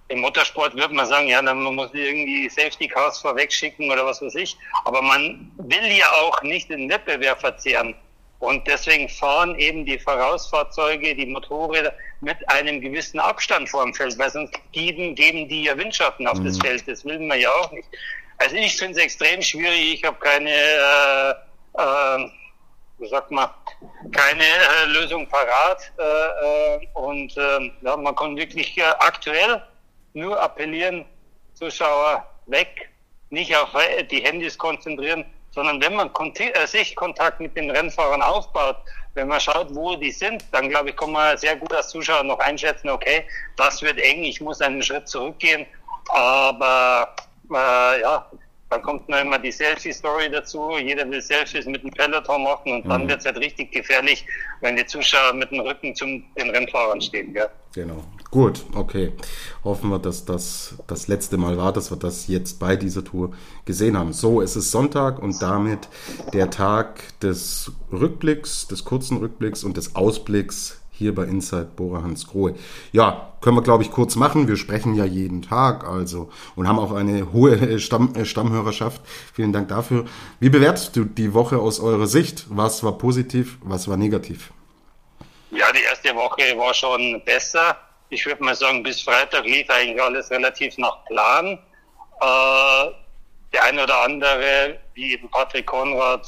Im 0.09 0.21
Motorsport 0.21 0.75
würde 0.75 0.93
man 0.93 1.05
sagen, 1.05 1.27
ja, 1.27 1.41
man 1.41 1.75
muss 1.75 1.91
irgendwie 1.93 2.49
Safety 2.49 2.87
Cars 2.87 3.19
vorwegschicken 3.19 3.91
oder 3.91 4.05
was 4.05 4.21
weiß 4.21 4.35
ich. 4.35 4.57
Aber 4.85 5.01
man 5.01 5.51
will 5.57 5.85
ja 5.85 6.11
auch 6.13 6.41
nicht 6.41 6.69
den 6.69 6.89
Wettbewerb 6.89 7.39
verzehren. 7.39 7.95
Und 8.39 8.65
deswegen 8.67 9.07
fahren 9.09 9.53
eben 9.59 9.85
die 9.85 9.99
Vorausfahrzeuge, 9.99 11.13
die 11.13 11.25
Motorräder 11.25 11.93
mit 12.21 12.37
einem 12.49 12.81
gewissen 12.81 13.19
Abstand 13.19 13.69
vor 13.69 13.83
dem 13.83 13.93
Feld, 13.93 14.17
weil 14.17 14.29
sonst 14.29 14.53
geben, 14.71 15.13
geben 15.13 15.47
die 15.47 15.63
ja 15.63 15.77
Windschatten 15.77 16.25
auf 16.25 16.39
mhm. 16.39 16.45
das 16.45 16.57
Feld. 16.57 16.87
Das 16.87 17.03
will 17.05 17.19
man 17.19 17.39
ja 17.39 17.51
auch 17.51 17.71
nicht. 17.71 17.87
Also 18.37 18.55
ich 18.55 18.77
finde 18.77 18.93
es 18.93 19.03
extrem 19.03 19.41
schwierig. 19.41 19.95
Ich 19.95 20.03
habe 20.05 20.17
keine, 20.19 20.49
äh, 20.49 21.31
äh, 21.77 22.29
wie 22.99 23.07
sagt 23.09 23.29
man, 23.29 23.49
keine 24.13 24.43
äh, 24.43 24.85
Lösung 24.87 25.27
parat. 25.27 25.91
Äh, 25.99 26.03
äh, 26.03 26.87
und 26.93 27.35
äh, 27.37 27.71
ja, 27.81 27.97
man 27.97 28.15
kann 28.15 28.37
wirklich 28.37 28.77
äh, 28.77 28.83
aktuell 28.99 29.61
nur 30.13 30.41
appellieren, 30.41 31.05
Zuschauer 31.53 32.25
weg, 32.47 32.89
nicht 33.29 33.55
auf 33.55 33.69
die 34.09 34.21
Handys 34.21 34.57
konzentrieren, 34.57 35.25
sondern 35.51 35.81
wenn 35.81 35.95
man 35.95 36.11
äh, 36.13 36.67
sich 36.67 36.95
Kontakt 36.95 37.39
mit 37.39 37.55
den 37.55 37.69
Rennfahrern 37.69 38.21
aufbaut, 38.21 38.77
wenn 39.15 39.27
man 39.27 39.39
schaut, 39.39 39.73
wo 39.73 39.95
die 39.95 40.11
sind, 40.11 40.43
dann 40.51 40.69
glaube 40.69 40.89
ich, 40.89 40.95
kann 40.95 41.11
man 41.11 41.37
sehr 41.37 41.55
gut 41.55 41.73
als 41.73 41.89
Zuschauer 41.89 42.23
noch 42.23 42.39
einschätzen, 42.39 42.89
okay, 42.89 43.25
das 43.57 43.81
wird 43.81 43.99
eng, 43.99 44.23
ich 44.23 44.39
muss 44.39 44.61
einen 44.61 44.81
Schritt 44.81 45.07
zurückgehen, 45.07 45.65
aber 46.09 47.15
äh, 47.51 48.01
ja, 48.01 48.25
dann 48.69 48.81
kommt 48.83 49.09
noch 49.09 49.19
immer 49.19 49.39
die 49.39 49.51
Selfie-Story 49.51 50.29
dazu. 50.29 50.77
Jeder 50.77 51.09
will 51.09 51.21
Selfies 51.21 51.65
mit 51.65 51.81
dem 51.83 51.89
Peloton 51.89 52.43
machen 52.43 52.71
und 52.73 52.85
mhm. 52.85 52.89
dann 52.89 53.09
wird 53.09 53.19
es 53.19 53.25
halt 53.25 53.37
richtig 53.37 53.71
gefährlich, 53.71 54.25
wenn 54.61 54.75
die 54.75 54.85
Zuschauer 54.85 55.33
mit 55.33 55.49
dem 55.51 55.61
Rücken 55.61 55.95
zum 55.95 56.23
den 56.35 56.51
Rennfahrern 56.51 57.01
stehen. 57.01 57.33
Gell? 57.33 57.49
Genau. 57.73 58.03
Gut, 58.31 58.63
okay. 58.75 59.13
Hoffen 59.63 59.89
wir, 59.89 59.97
dass 59.97 60.23
das 60.23 60.75
das 60.85 61.07
letzte 61.07 61.37
Mal 61.37 61.57
war, 61.57 61.73
dass 61.73 61.89
wir 61.91 61.97
das 61.97 62.27
jetzt 62.27 62.59
bei 62.59 62.75
dieser 62.75 63.03
Tour 63.03 63.31
gesehen 63.65 63.97
haben. 63.97 64.13
So, 64.13 64.41
es 64.41 64.55
ist 64.55 64.69
Sonntag 64.69 65.17
und 65.19 65.41
damit 65.41 65.87
der 66.33 66.51
Tag 66.51 67.01
des 67.21 67.71
Rückblicks, 67.91 68.67
des 68.67 68.85
kurzen 68.85 69.17
Rückblicks 69.17 69.63
und 69.63 69.77
des 69.77 69.95
Ausblicks 69.95 70.79
hier 70.91 71.15
bei 71.15 71.23
Inside 71.23 71.71
Bora 71.75 72.03
Hans 72.03 72.27
Grohe. 72.27 72.53
Ja, 72.91 73.33
können 73.41 73.55
wir 73.55 73.63
glaube 73.63 73.83
ich 73.83 73.89
kurz 73.89 74.15
machen. 74.15 74.47
Wir 74.47 74.57
sprechen 74.57 74.93
ja 74.93 75.05
jeden 75.05 75.41
Tag 75.41 75.87
also 75.87 76.29
und 76.55 76.67
haben 76.67 76.77
auch 76.77 76.91
eine 76.91 77.33
hohe 77.33 77.79
Stamm, 77.79 78.13
äh, 78.13 78.25
Stammhörerschaft. 78.25 79.01
Vielen 79.33 79.53
Dank 79.53 79.69
dafür. 79.69 80.05
Wie 80.39 80.49
bewertest 80.49 80.95
du 80.95 81.05
die 81.05 81.33
Woche 81.33 81.57
aus 81.57 81.79
eurer 81.79 82.05
Sicht? 82.05 82.45
Was 82.49 82.83
war 82.83 82.95
positiv, 82.97 83.57
was 83.63 83.87
war 83.87 83.97
negativ? 83.97 84.51
Ja, 85.49 85.71
die 85.71 85.81
erste 85.81 86.13
Woche 86.15 86.55
war 86.57 86.73
schon 86.75 87.21
besser. 87.25 87.75
Ich 88.09 88.25
würde 88.25 88.43
mal 88.43 88.55
sagen, 88.55 88.81
bis 88.81 89.01
Freitag 89.01 89.45
lief 89.45 89.69
eigentlich 89.69 90.01
alles 90.01 90.31
relativ 90.31 90.77
nach 90.77 91.05
Plan. 91.05 91.59
Äh, 92.21 92.91
der 93.53 93.63
eine 93.63 93.83
oder 93.83 94.01
andere, 94.01 94.79
wie 94.95 95.13
eben 95.13 95.29
Patrick 95.29 95.67
Konrad, 95.67 96.27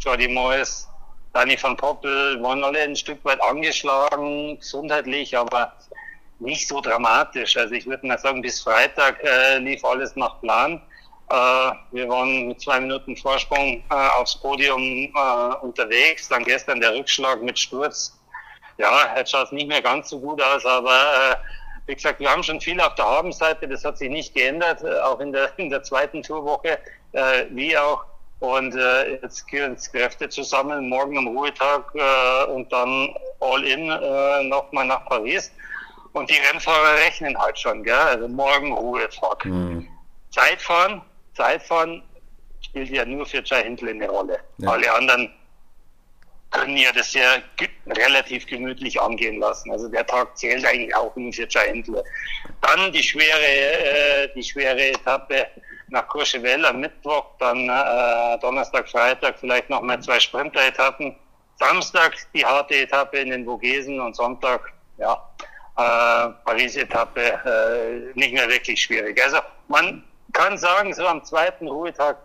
Jordi 0.00 0.28
Moyes, 0.28 0.88
Dani 1.32 1.56
van 1.62 1.76
Poppel 1.76 2.42
waren 2.42 2.62
alle 2.64 2.80
ein 2.80 2.96
Stück 2.96 3.24
weit 3.24 3.42
angeschlagen, 3.42 4.58
gesundheitlich, 4.58 5.36
aber 5.36 5.72
nicht 6.40 6.68
so 6.68 6.80
dramatisch. 6.80 7.56
Also 7.56 7.74
ich 7.74 7.86
würde 7.86 8.06
mal 8.06 8.18
sagen, 8.18 8.42
bis 8.42 8.60
Freitag 8.60 9.22
äh, 9.24 9.58
lief 9.58 9.84
alles 9.84 10.16
nach 10.16 10.40
Plan. 10.40 10.80
Äh, 11.30 11.34
wir 11.92 12.08
waren 12.08 12.48
mit 12.48 12.60
zwei 12.60 12.80
Minuten 12.80 13.16
Vorsprung 13.16 13.82
äh, 13.90 14.08
aufs 14.18 14.36
Podium 14.36 14.80
äh, 14.80 15.54
unterwegs. 15.62 16.28
Dann 16.28 16.44
gestern 16.44 16.80
der 16.80 16.94
Rückschlag 16.94 17.42
mit 17.42 17.58
Sturz. 17.58 18.18
Ja, 18.78 19.14
jetzt 19.16 19.30
schaut 19.30 19.46
es 19.46 19.52
nicht 19.52 19.68
mehr 19.68 19.82
ganz 19.82 20.08
so 20.08 20.18
gut 20.18 20.40
aus, 20.42 20.64
aber 20.64 20.90
äh, 20.90 21.36
wie 21.86 21.94
gesagt, 21.94 22.20
wir 22.20 22.30
haben 22.30 22.42
schon 22.42 22.60
viel 22.60 22.80
auf 22.80 22.94
der 22.94 23.04
Habenseite. 23.04 23.68
Das 23.68 23.84
hat 23.84 23.98
sich 23.98 24.10
nicht 24.10 24.34
geändert, 24.34 24.82
äh, 24.82 25.00
auch 25.00 25.20
in 25.20 25.32
der, 25.32 25.50
in 25.58 25.70
der 25.70 25.82
zweiten 25.82 26.22
Tourwoche, 26.22 26.78
äh, 27.12 27.44
wie 27.50 27.76
auch 27.76 28.04
und 28.42 28.74
äh, 28.74 29.20
jetzt 29.22 29.46
gehen 29.46 29.74
es 29.74 29.92
Kräfte 29.92 30.28
zusammen, 30.28 30.88
morgen 30.88 31.16
am 31.16 31.28
Ruhetag 31.28 31.84
äh, 31.94 32.50
und 32.50 32.72
dann 32.72 33.14
all 33.38 33.64
in 33.64 33.88
äh, 33.88 34.42
nochmal 34.42 34.84
nach 34.84 35.06
Paris. 35.06 35.52
Und 36.12 36.28
die 36.28 36.34
Rennfahrer 36.50 36.96
rechnen 37.06 37.38
halt 37.38 37.56
schon, 37.56 37.84
gell? 37.84 37.94
Also 37.94 38.26
morgen 38.26 38.72
Ruhetag. 38.72 39.44
Mhm. 39.44 39.86
Zeitfahren, 40.32 41.02
Zeitfahren 41.36 42.02
spielt 42.62 42.90
ja 42.90 43.04
nur 43.04 43.26
für 43.26 43.44
Jai 43.44 43.62
Hindley 43.62 43.90
eine 43.90 44.10
Rolle. 44.10 44.40
Ja. 44.58 44.70
Alle 44.70 44.92
anderen 44.92 45.32
können 46.52 46.76
ja 46.76 46.92
das 46.92 47.12
ja 47.14 47.38
relativ 47.86 48.46
gemütlich 48.46 49.00
angehen 49.00 49.40
lassen. 49.40 49.72
Also 49.72 49.88
der 49.88 50.06
Tag 50.06 50.36
zählt 50.36 50.64
eigentlich 50.64 50.94
auch 50.94 51.14
nur 51.16 51.32
für 51.32 51.48
Hindley. 51.48 52.02
Dann 52.60 52.92
die 52.92 53.02
schwere, 53.02 53.44
äh, 53.44 54.28
die 54.34 54.42
schwere 54.42 54.90
Etappe 54.90 55.46
nach 55.88 56.06
Courchevel 56.08 56.64
am 56.64 56.80
Mittwoch, 56.80 57.26
dann 57.38 57.68
äh, 57.68 58.38
Donnerstag, 58.40 58.88
Freitag 58.88 59.38
vielleicht 59.38 59.68
noch 59.68 59.82
mal 59.82 60.00
zwei 60.00 60.20
Sprinter-Etappen. 60.20 61.16
Samstag 61.58 62.14
die 62.34 62.44
harte 62.44 62.74
Etappe 62.74 63.18
in 63.18 63.30
den 63.30 63.44
Vogesen 63.44 64.00
und 64.00 64.16
Sonntag, 64.16 64.72
ja, 64.98 65.14
äh, 65.76 66.30
Paris-Etappe 66.44 67.20
äh, 67.20 68.18
nicht 68.18 68.32
mehr 68.32 68.48
wirklich 68.48 68.82
schwierig. 68.82 69.22
Also 69.22 69.38
man 69.68 70.04
kann 70.32 70.56
sagen, 70.58 70.92
so 70.94 71.06
am 71.06 71.24
zweiten 71.24 71.68
Ruhetag 71.68 72.16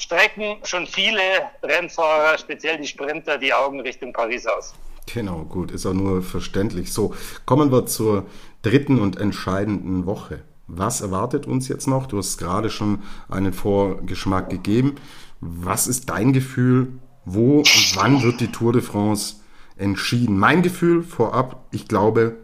strecken 0.00 0.56
schon 0.64 0.86
viele 0.86 1.20
Rennfahrer, 1.62 2.38
speziell 2.38 2.78
die 2.78 2.86
Sprinter, 2.86 3.38
die 3.38 3.52
Augen 3.52 3.80
Richtung 3.80 4.12
Paris 4.12 4.46
aus. 4.46 4.74
Genau, 5.12 5.44
gut, 5.44 5.70
ist 5.70 5.86
auch 5.86 5.92
nur 5.92 6.22
verständlich. 6.22 6.92
So, 6.92 7.14
kommen 7.44 7.70
wir 7.70 7.86
zur 7.86 8.26
dritten 8.62 9.00
und 9.00 9.18
entscheidenden 9.18 10.06
Woche. 10.06 10.42
Was 10.66 11.00
erwartet 11.00 11.46
uns 11.46 11.68
jetzt 11.68 11.88
noch? 11.88 12.06
Du 12.06 12.18
hast 12.18 12.38
gerade 12.38 12.70
schon 12.70 13.02
einen 13.28 13.52
Vorgeschmack 13.52 14.50
gegeben. 14.50 14.96
Was 15.40 15.86
ist 15.86 16.08
dein 16.10 16.32
Gefühl? 16.32 16.92
Wo 17.24 17.58
und 17.58 17.96
wann 17.96 18.22
wird 18.22 18.40
die 18.40 18.52
Tour 18.52 18.72
de 18.72 18.82
France 18.82 19.36
entschieden? 19.76 20.38
Mein 20.38 20.62
Gefühl 20.62 21.02
vorab, 21.02 21.64
ich 21.72 21.88
glaube, 21.88 22.36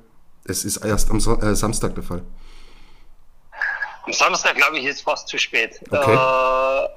es 0.44 0.64
ist 0.64 0.78
erst 0.78 1.10
am 1.10 1.18
äh, 1.18 1.54
Samstag 1.54 1.94
der 1.94 2.04
Fall. 2.04 2.22
Am 4.04 4.12
Samstag, 4.12 4.56
glaube 4.56 4.78
ich, 4.78 4.84
ist 4.84 5.02
fast 5.02 5.28
zu 5.28 5.38
spät. 5.38 5.80
Okay. 5.90 6.14
Äh, 6.14 6.88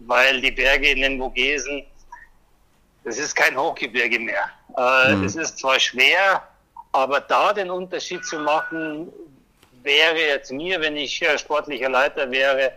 weil 0.00 0.40
die 0.40 0.50
Berge 0.50 0.90
in 0.90 1.02
den 1.02 1.18
Vogesen, 1.18 1.84
es 3.04 3.18
ist 3.18 3.34
kein 3.34 3.56
Hochgebirge 3.56 4.18
mehr. 4.18 4.50
Äh, 4.76 5.12
hm. 5.12 5.24
Es 5.24 5.36
ist 5.36 5.58
zwar 5.58 5.78
schwer, 5.78 6.42
aber 6.92 7.20
da 7.20 7.52
den 7.52 7.70
Unterschied 7.70 8.24
zu 8.24 8.38
machen, 8.38 9.12
wäre 9.82 10.18
jetzt 10.18 10.52
mir, 10.52 10.80
wenn 10.80 10.96
ich 10.96 11.22
sportlicher 11.36 11.88
Leiter 11.88 12.30
wäre, 12.30 12.72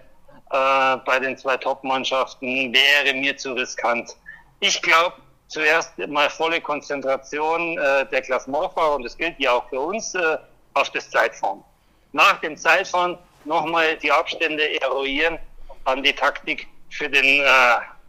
äh, 0.51 0.98
bei 1.06 1.20
den 1.20 1.38
zwei 1.38 1.58
Top-Mannschaften, 1.58 2.74
wäre 2.74 3.13
mir 3.13 3.36
zu 3.36 3.53
riskant. 3.53 4.15
Ich 4.60 4.82
glaube, 4.82 5.15
zuerst 5.48 5.98
mal 6.08 6.30
volle 6.30 6.62
Konzentration 6.62 7.77
äh, 7.77 8.06
der 8.06 8.22
Klassementfahrer, 8.22 8.96
und 8.96 9.03
das 9.03 9.18
gilt 9.18 9.39
ja 9.39 9.53
auch 9.53 9.68
für 9.70 9.80
uns, 9.80 10.15
äh, 10.15 10.38
auf 10.75 10.89
das 10.92 11.10
Zeitfahren. 11.10 11.63
Nach 12.12 12.39
dem 12.42 12.56
Zeitfahren 12.58 13.18
nochmal 13.46 13.98
die 13.98 14.12
Abstände 14.12 14.80
eruieren 14.82 15.39
dann 15.86 16.01
die 16.01 16.13
Taktik 16.13 16.68
für 16.94 17.10
den 17.10 17.42
äh, 17.42 17.44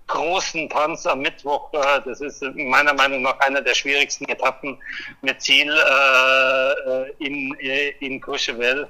großen 0.06 0.68
Tanz 0.68 1.06
am 1.06 1.20
Mittwoch. 1.20 1.72
Äh, 1.72 2.00
das 2.04 2.20
ist 2.20 2.42
meiner 2.54 2.94
Meinung 2.94 3.22
nach 3.22 3.38
einer 3.40 3.62
der 3.62 3.74
schwierigsten 3.74 4.26
Etappen 4.26 4.78
mit 5.22 5.40
Ziel 5.40 5.70
äh, 5.70 7.06
äh 7.06 7.12
in, 7.18 7.56
äh, 7.60 7.90
in 8.00 8.20
Courchevel. 8.20 8.88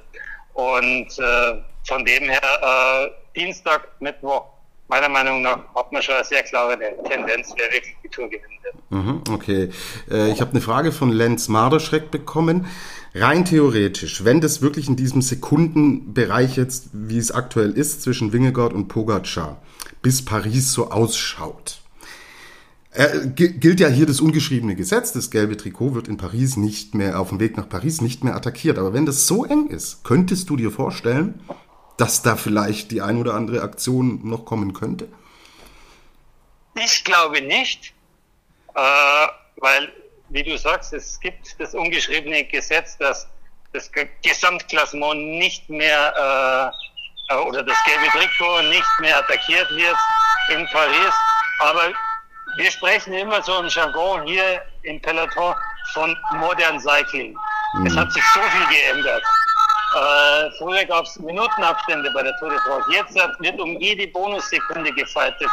Und 0.55 1.19
äh, 1.19 1.61
von 1.87 2.05
dem 2.05 2.25
her 2.31 3.11
Dienstag, 3.37 3.89
Mittwoch, 4.01 4.45
meiner 4.89 5.09
Meinung 5.09 5.43
nach 5.43 5.59
hat 5.75 5.91
man 5.91 6.01
schon 6.01 6.15
eine 6.15 6.25
sehr 6.25 6.43
klare 6.45 6.79
Tendenz, 6.79 7.53
wer 7.57 7.73
wirklich 7.73 7.97
die 8.05 8.09
Tour 8.09 8.29
gewinnen 8.29 8.59
wird. 8.63 8.75
Mhm, 8.91 9.23
okay. 9.31 9.71
Ich 10.33 10.41
habe 10.41 10.53
eine 10.53 10.61
Frage 10.61 10.93
von 10.93 11.11
Lenz 11.11 11.49
Marderschreck 11.49 12.11
bekommen. 12.11 12.69
Rein 13.15 13.45
theoretisch, 13.45 14.25
wenn 14.25 14.41
das 14.41 14.61
wirklich 14.61 14.89
in 14.89 14.97
diesem 14.97 15.23
Sekundenbereich 15.23 16.57
jetzt, 16.57 16.89
wie 16.93 17.19
es 17.19 17.31
aktuell 17.31 17.71
ist, 17.71 18.03
zwischen 18.03 18.33
Wingegaard 18.33 18.73
und 18.73 18.89
Pogacar, 18.89 19.63
bis 20.03 20.25
Paris 20.25 20.73
so 20.73 20.91
ausschaut. 20.91 21.79
Äh, 22.91 23.29
gilt 23.29 23.81
ja 23.81 23.89
hier 23.89 24.07
das 24.07 24.21
ungeschriebene 24.21 24.75
Gesetz, 24.77 25.13
das 25.13 25.31
gelbe 25.31 25.57
Trikot 25.57 25.95
wird 25.95 26.09
in 26.09 26.17
Paris 26.17 26.57
nicht 26.57 26.95
mehr, 26.95 27.21
auf 27.21 27.29
dem 27.29 27.41
Weg 27.41 27.57
nach 27.57 27.69
Paris 27.69 28.01
nicht 28.01 28.25
mehr 28.25 28.35
attackiert. 28.35 28.79
Aber 28.79 28.93
wenn 28.93 29.07
das 29.07 29.27
so 29.27 29.45
eng 29.45 29.69
ist, 29.69 30.05
könntest 30.05 30.51
du 30.51 30.57
dir 30.57 30.71
vorstellen, 30.71 31.41
dass 31.97 32.23
da 32.23 32.37
vielleicht 32.37 32.91
die 32.91 33.01
ein 33.01 33.17
oder 33.17 33.35
andere 33.35 33.63
Aktion 33.63 34.21
noch 34.29 34.45
kommen 34.45 34.73
könnte? 34.75 35.09
Ich 36.77 37.05
glaube 37.05 37.41
nicht, 37.41 37.95
äh, 38.75 39.27
weil, 39.57 39.93
wie 40.35 40.43
du 40.43 40.59
sagst, 40.59 40.93
es 40.93 41.19
gibt 41.21 41.59
das 41.61 41.75
ungeschriebene 41.75 42.45
Gesetz, 42.45 42.99
dass 42.99 43.29
das 43.73 43.91
Gesamtklassement 44.23 45.39
nicht 45.39 45.71
mehr 45.71 46.73
äh, 47.31 47.35
oder 47.37 47.63
das 47.63 47.77
gelbe 47.85 48.07
Trikot 48.09 48.63
nicht 48.63 49.01
mehr 49.01 49.17
attackiert 49.17 49.71
wird 49.71 49.97
in 50.51 50.67
Paris. 50.73 51.15
Aber 51.61 51.93
wir 52.57 52.71
sprechen 52.71 53.15
immer 53.15 53.43
so 53.43 53.61
im 53.61 53.69
Jargon 53.69 54.27
hier 54.27 54.61
im 54.83 55.01
Peloton 55.01 55.55
von 55.93 56.17
Modern 56.33 56.81
Cycling. 56.81 57.37
Mhm. 57.75 57.87
Es 57.87 57.97
hat 57.97 58.13
sich 58.13 58.25
so 58.35 58.41
viel 58.41 58.77
geändert. 58.77 59.23
Äh, 59.95 60.51
früher 60.59 60.85
gab 60.85 61.05
es 61.05 61.17
Minutenabstände 61.21 62.11
bei 62.13 62.25
der 62.25 62.37
Tour 62.39 62.51
de 62.51 62.59
France. 62.59 62.91
Jetzt 62.91 63.15
wird 63.15 63.61
um 63.61 63.79
jede 63.79 64.09
Bonussekunde 64.09 64.93
gefeitet. 64.93 65.49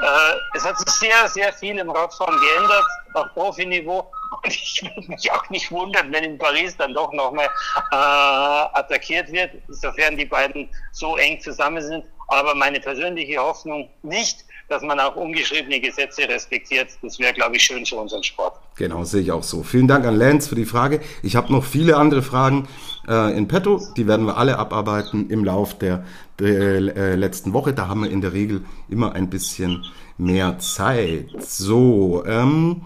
Äh, 0.00 0.56
es 0.56 0.64
hat 0.64 0.78
sich 0.78 0.88
sehr, 0.88 1.28
sehr 1.28 1.52
viel 1.52 1.76
im 1.76 1.90
Radfahren 1.90 2.38
geändert, 2.40 2.84
auf 3.14 3.26
Profiniveau. 3.34 4.08
Und 4.42 4.52
ich 4.54 4.82
würde 4.82 5.08
mich 5.10 5.30
auch 5.32 5.48
nicht 5.50 5.70
wundern, 5.70 6.12
wenn 6.12 6.24
in 6.24 6.38
Paris 6.38 6.76
dann 6.76 6.94
doch 6.94 7.12
nochmal 7.12 7.48
äh, 7.92 7.94
attackiert 7.94 9.30
wird, 9.32 9.50
sofern 9.68 10.16
die 10.16 10.26
beiden 10.26 10.68
so 10.92 11.16
eng 11.16 11.40
zusammen 11.40 11.82
sind. 11.82 12.04
Aber 12.28 12.54
meine 12.54 12.78
persönliche 12.78 13.38
Hoffnung 13.38 13.88
nicht, 14.02 14.44
dass 14.68 14.82
man 14.82 15.00
auch 15.00 15.16
ungeschriebene 15.16 15.80
Gesetze 15.80 16.28
respektiert. 16.28 16.90
Das 17.02 17.18
wäre, 17.18 17.34
glaube 17.34 17.56
ich, 17.56 17.62
schön 17.64 17.84
für 17.84 17.96
unseren 17.96 18.22
Sport. 18.22 18.54
Genau, 18.76 19.02
sehe 19.02 19.20
ich 19.20 19.32
auch 19.32 19.42
so. 19.42 19.64
Vielen 19.64 19.88
Dank 19.88 20.06
an 20.06 20.14
Lenz 20.14 20.46
für 20.46 20.54
die 20.54 20.64
Frage. 20.64 21.00
Ich 21.24 21.34
habe 21.34 21.52
noch 21.52 21.64
viele 21.64 21.96
andere 21.96 22.22
Fragen 22.22 22.68
äh, 23.08 23.36
in 23.36 23.48
petto. 23.48 23.82
Die 23.96 24.06
werden 24.06 24.26
wir 24.26 24.36
alle 24.36 24.58
abarbeiten 24.58 25.28
im 25.28 25.44
Lauf 25.44 25.76
der, 25.76 26.04
der 26.38 26.96
äh, 26.96 27.14
letzten 27.16 27.52
Woche. 27.52 27.72
Da 27.72 27.88
haben 27.88 28.04
wir 28.04 28.10
in 28.10 28.20
der 28.20 28.32
Regel 28.32 28.64
immer 28.88 29.12
ein 29.16 29.28
bisschen 29.28 29.84
mehr 30.16 30.60
Zeit. 30.60 31.30
So, 31.40 32.24
ähm, 32.24 32.82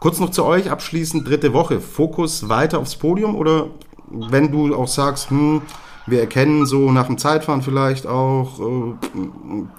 kurz 0.00 0.20
noch 0.20 0.30
zu 0.30 0.44
euch 0.44 0.70
abschließend. 0.70 1.28
Dritte 1.28 1.52
Woche. 1.52 1.80
Fokus 1.80 2.48
weiter 2.48 2.78
aufs 2.78 2.96
Podium 2.96 3.36
oder 3.36 3.68
wenn 4.08 4.52
du 4.52 4.74
auch 4.74 4.88
sagst, 4.88 5.30
hm, 5.30 5.62
wir 6.06 6.20
erkennen 6.20 6.66
so 6.66 6.92
nach 6.92 7.06
dem 7.06 7.18
Zeitfahren 7.18 7.62
vielleicht 7.62 8.06
auch, 8.06 8.60
äh, 8.60 8.94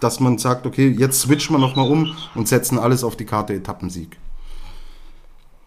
dass 0.01 0.19
man 0.19 0.37
sagt, 0.37 0.65
okay, 0.65 0.93
jetzt 0.97 1.21
switchen 1.21 1.55
wir 1.55 1.59
nochmal 1.59 1.89
um 1.89 2.17
und 2.35 2.47
setzen 2.47 2.77
alles 2.77 3.03
auf 3.03 3.15
die 3.15 3.25
Karte 3.25 3.53
Etappensieg. 3.53 4.17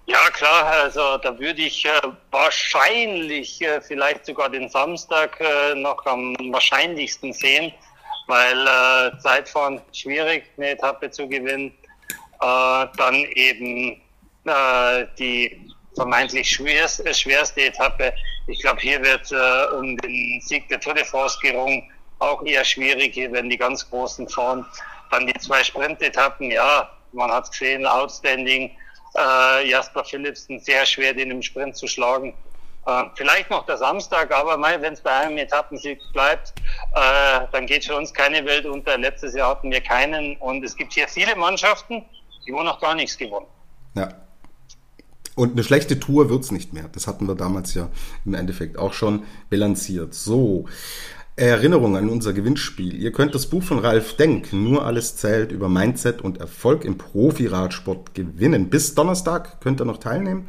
Ja, 0.06 0.28
klar, 0.32 0.66
also 0.66 1.16
da 1.22 1.38
würde 1.38 1.62
ich 1.62 1.86
äh, 1.86 1.90
wahrscheinlich 2.30 3.62
äh, 3.62 3.80
vielleicht 3.80 4.26
sogar 4.26 4.50
den 4.50 4.68
Samstag 4.68 5.40
noch 5.76 6.04
am 6.04 6.34
wahrscheinlichsten 6.52 7.32
sehen, 7.32 7.72
weil 8.26 8.66
Zeitfahren 9.20 9.80
schwierig, 9.92 10.44
eine 10.56 10.70
Etappe 10.70 11.10
zu 11.10 11.26
gewinnen. 11.28 11.72
Dann 12.40 13.14
eben 13.34 14.00
äh, 14.44 15.06
die 15.18 15.70
vermeintlich 15.94 16.48
schwerste, 16.48 17.12
schwerste 17.12 17.62
Etappe 17.62 18.12
ich 18.50 18.60
glaube, 18.60 18.80
hier 18.80 19.00
wird 19.02 19.30
äh, 19.30 19.76
um 19.76 19.96
den 19.96 20.40
Sieg 20.42 20.68
der 20.68 20.80
Tour 20.80 20.94
de 20.94 21.04
France 21.04 21.38
gerungen. 21.40 21.88
Auch 22.18 22.44
eher 22.44 22.64
schwierig. 22.64 23.14
Hier 23.14 23.30
werden 23.32 23.48
die 23.48 23.56
ganz 23.56 23.88
Großen 23.88 24.28
fahren. 24.28 24.66
Dann 25.10 25.26
die 25.26 25.34
zwei 25.34 25.62
Sprint-Etappen. 25.62 26.50
Ja, 26.50 26.90
man 27.12 27.30
hat 27.30 27.50
gesehen, 27.50 27.86
outstanding. 27.86 28.70
Äh, 29.16 29.68
Jasper 29.68 30.04
Philipsen 30.04 30.58
sehr 30.60 30.84
schwer, 30.84 31.14
den 31.14 31.30
im 31.30 31.42
Sprint 31.42 31.76
zu 31.76 31.86
schlagen. 31.86 32.34
Äh, 32.86 33.04
vielleicht 33.14 33.50
noch 33.50 33.66
der 33.66 33.76
Samstag, 33.76 34.32
aber 34.32 34.60
wenn 34.60 34.92
es 34.92 35.00
bei 35.00 35.10
einem 35.10 35.38
Etappensieg 35.38 36.00
bleibt, 36.12 36.52
äh, 36.94 37.40
dann 37.52 37.66
geht 37.66 37.84
für 37.84 37.96
uns 37.96 38.12
keine 38.12 38.44
Welt 38.44 38.66
unter. 38.66 38.98
Letztes 38.98 39.34
Jahr 39.34 39.50
hatten 39.50 39.70
wir 39.70 39.80
keinen 39.80 40.36
und 40.38 40.64
es 40.64 40.76
gibt 40.76 40.92
hier 40.92 41.08
viele 41.08 41.36
Mannschaften, 41.36 42.04
die 42.46 42.52
wohl 42.52 42.64
noch 42.64 42.80
gar 42.80 42.94
nichts 42.94 43.16
gewonnen. 43.16 43.46
Ja, 43.94 44.08
und 45.40 45.52
eine 45.52 45.64
schlechte 45.64 45.98
Tour 45.98 46.28
wird's 46.28 46.50
nicht 46.50 46.74
mehr. 46.74 46.90
Das 46.92 47.06
hatten 47.06 47.26
wir 47.26 47.34
damals 47.34 47.72
ja 47.72 47.88
im 48.26 48.34
Endeffekt 48.34 48.78
auch 48.78 48.92
schon 48.92 49.22
bilanziert. 49.48 50.12
So. 50.12 50.66
Erinnerung 51.36 51.96
an 51.96 52.10
unser 52.10 52.34
Gewinnspiel. 52.34 52.94
Ihr 52.94 53.12
könnt 53.12 53.34
das 53.34 53.46
Buch 53.46 53.62
von 53.62 53.78
Ralf 53.78 54.16
Denk, 54.16 54.52
nur 54.52 54.84
alles 54.84 55.16
zählt 55.16 55.52
über 55.52 55.70
Mindset 55.70 56.20
und 56.20 56.36
Erfolg 56.36 56.84
im 56.84 56.98
Profiradsport 56.98 58.14
gewinnen. 58.14 58.68
Bis 58.68 58.94
Donnerstag 58.94 59.62
könnt 59.62 59.80
ihr 59.80 59.86
noch 59.86 59.96
teilnehmen. 59.96 60.44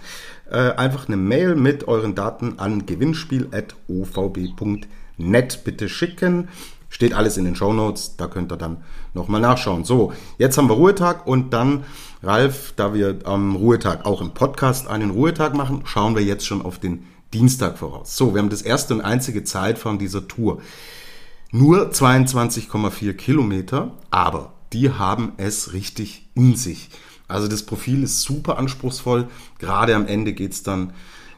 Äh, 0.50 0.72
einfach 0.72 1.08
eine 1.08 1.16
Mail 1.16 1.56
mit 1.56 1.88
euren 1.88 2.14
Daten 2.14 2.60
an 2.60 2.86
gewinnspiel.ovb.net 2.86 5.64
bitte 5.64 5.88
schicken. 5.88 6.50
Steht 6.92 7.14
alles 7.14 7.38
in 7.38 7.46
den 7.46 7.56
Show 7.56 7.72
Notes, 7.72 8.18
da 8.18 8.28
könnt 8.28 8.52
ihr 8.52 8.58
dann 8.58 8.84
nochmal 9.14 9.40
nachschauen. 9.40 9.86
So, 9.86 10.12
jetzt 10.38 10.58
haben 10.58 10.70
wir 10.70 10.76
Ruhetag 10.76 11.26
und 11.26 11.52
dann 11.52 11.86
Ralf, 12.22 12.74
da 12.76 12.94
wir 12.94 13.20
am 13.24 13.56
Ruhetag 13.56 14.06
auch 14.06 14.20
im 14.22 14.34
Podcast 14.34 14.88
einen 14.90 15.12
Ruhetag 15.12 15.56
machen, 15.56 15.84
schauen 15.86 16.16
wir 16.16 16.24
jetzt 16.24 16.46
schon 16.46 16.62
auf 16.62 16.80
den 16.80 17.06
Dienstag 17.34 17.78
voraus. 17.78 18.18
So, 18.18 18.34
wir 18.34 18.42
haben 18.42 18.50
das 18.50 18.62
erste 18.62 18.94
und 18.94 19.02
einzige 19.02 19.46
Zeitfahren 19.46 20.00
dieser 20.00 20.28
Tour. 20.28 20.62
Nur 21.52 21.92
22,4 21.92 23.14
Kilometer, 23.14 23.94
aber 24.10 24.52
die 24.74 24.92
haben 24.92 25.32
es 25.38 25.72
richtig 25.72 26.30
in 26.36 26.58
sich. 26.58 26.90
Also 27.30 27.48
das 27.48 27.64
Profil 27.64 28.04
ist 28.04 28.22
super 28.22 28.58
anspruchsvoll. 28.58 29.30
Gerade 29.60 29.96
am 29.96 30.08
Ende 30.08 30.34
geht's 30.34 30.62
dann 30.62 30.92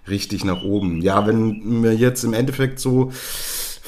richtig 0.07 0.43
nach 0.45 0.63
oben. 0.63 0.99
Ja, 1.01 1.27
wenn 1.27 1.83
wir 1.83 1.93
jetzt 1.93 2.23
im 2.23 2.33
Endeffekt 2.33 2.79
so 2.79 3.11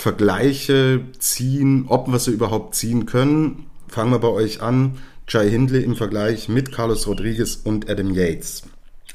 Vergleiche 0.06 1.04
ziehen, 1.18 1.88
ob 1.90 2.08
wir 2.08 2.20
sie 2.20 2.30
überhaupt 2.30 2.76
ziehen 2.76 3.08
können, 3.08 3.68
fangen 3.88 4.12
wir 4.12 4.20
bei 4.20 4.28
euch 4.28 4.62
an. 4.62 5.02
Jai 5.28 5.50
Hindley 5.50 5.84
im 5.84 5.96
Vergleich 5.96 6.48
mit 6.48 6.72
Carlos 6.72 7.08
Rodriguez 7.08 7.56
und 7.64 7.90
Adam 7.90 8.14
Yates. 8.14 8.62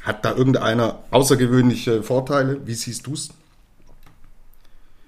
Hat 0.03 0.25
da 0.25 0.35
irgendeiner 0.35 0.99
außergewöhnliche 1.13 2.03
Vorteile? 2.03 2.67
Wie 2.67 2.75
siehst 2.75 3.07
du 3.07 3.13
es? 3.13 3.29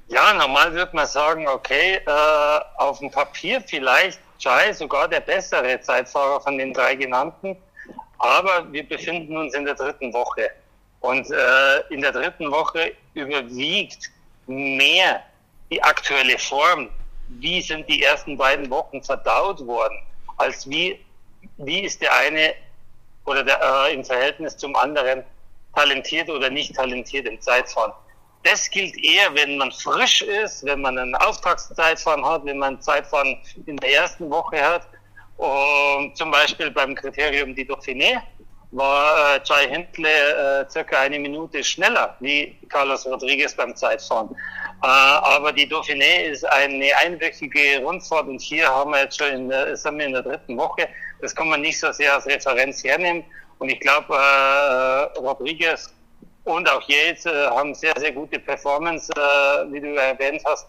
Ja, 0.07 0.33
normal 0.35 0.73
würde 0.73 0.95
man 0.95 1.07
sagen, 1.09 1.49
okay, 1.49 1.97
äh, 2.07 2.61
auf 2.77 3.01
dem 3.01 3.11
Papier 3.11 3.61
vielleicht 3.67 4.21
Jai 4.39 4.73
sogar 4.75 5.09
der 5.09 5.19
bessere 5.19 5.81
Zeitfahrer 5.81 6.41
von 6.43 6.59
den 6.59 6.73
drei 6.73 6.95
genannten, 6.95 7.57
aber 8.21 8.73
wir 8.73 8.89
befinden 8.89 9.37
uns 9.37 9.53
in 9.55 9.65
der 9.65 9.75
dritten 9.75 10.13
Woche. 10.13 10.49
Und 11.01 11.29
äh, 11.29 11.81
in 11.91 12.01
der 12.03 12.13
dritten 12.13 12.53
Woche 12.53 12.95
überwiegt 13.15 14.13
mehr 14.47 15.25
die 15.73 15.83
aktuelle 15.83 16.39
Form. 16.39 16.89
Wie 17.29 17.63
sind 17.63 17.89
die 17.89 18.03
ersten 18.03 18.37
beiden 18.37 18.69
Wochen 18.71 19.03
verdaut 19.03 19.67
worden? 19.67 19.99
als 20.43 20.69
wie, 20.69 20.99
wie 21.59 21.81
ist 21.81 22.03
der 22.03 22.15
eine 22.17 22.55
oder 23.25 23.45
der, 23.45 23.61
äh, 23.63 23.95
im 23.95 24.05
Verhältnis 24.05 24.57
zum 24.57 24.75
anderen 24.77 25.23
talentiert 25.75 26.29
oder 26.29 26.51
nicht 26.51 26.75
talentiert 26.75 27.27
im 27.27 27.41
Zeitfahren. 27.41 27.93
Das 28.43 28.69
gilt 28.69 28.97
eher, 29.03 29.33
wenn 29.35 29.57
man 29.57 29.71
frisch 29.71 30.23
ist, 30.23 30.65
wenn 30.65 30.81
man 30.81 30.99
ein 30.99 31.15
Auftragszeitfahren 31.15 32.25
hat, 32.25 32.45
wenn 32.45 32.59
man 32.59 32.81
Zeitfahren 32.81 33.39
in 33.67 33.77
der 33.77 33.95
ersten 33.95 34.29
Woche 34.29 34.61
hat. 34.61 34.89
Und 35.37 36.17
zum 36.17 36.31
Beispiel 36.31 36.71
beim 36.71 36.95
Kriterium 36.95 37.55
die 37.55 37.65
Dauphiné 37.65 38.21
war 38.73 39.37
äh, 39.37 39.41
Jai 39.45 39.69
Hindley 39.69 40.11
äh, 40.11 40.69
circa 40.69 41.01
eine 41.01 41.19
Minute 41.19 41.63
schneller 41.63 42.17
wie 42.21 42.59
Carlos 42.69 43.07
Rodriguez 43.07 43.55
beim 43.55 43.77
Zeitfahren. 43.77 44.35
Äh, 44.83 44.87
aber 44.87 45.53
die 45.53 45.67
Dauphiné 45.67 46.25
ist 46.31 46.45
eine 46.45 46.91
einwöchige 46.97 47.83
Rundfahrt 47.83 48.27
und 48.27 48.41
hier 48.41 48.69
haben 48.69 48.91
wir 48.91 49.03
jetzt 49.03 49.19
schon 49.19 49.29
in 49.29 49.49
der, 49.49 49.77
sind 49.77 49.99
wir 49.99 50.07
in 50.07 50.13
der 50.13 50.23
dritten 50.23 50.57
Woche. 50.57 50.89
Das 51.21 51.35
kann 51.35 51.49
man 51.49 51.61
nicht 51.61 51.79
so 51.79 51.93
sehr 51.93 52.15
als 52.15 52.27
Referenz 52.27 52.83
hernehmen. 52.83 53.25
Und 53.59 53.69
ich 53.69 53.79
glaube, 53.79 54.15
äh, 54.15 55.19
Rodriguez 55.19 55.93
und 56.45 56.69
auch 56.69 56.83
Yates 56.89 57.27
äh, 57.27 57.47
haben 57.47 57.75
sehr, 57.75 57.95
sehr 57.99 58.11
gute 58.11 58.41
Performance, 58.41 59.13
äh, 59.15 59.73
wie 59.73 59.81
du 59.81 59.95
erwähnt 59.95 60.43
hast, 60.47 60.67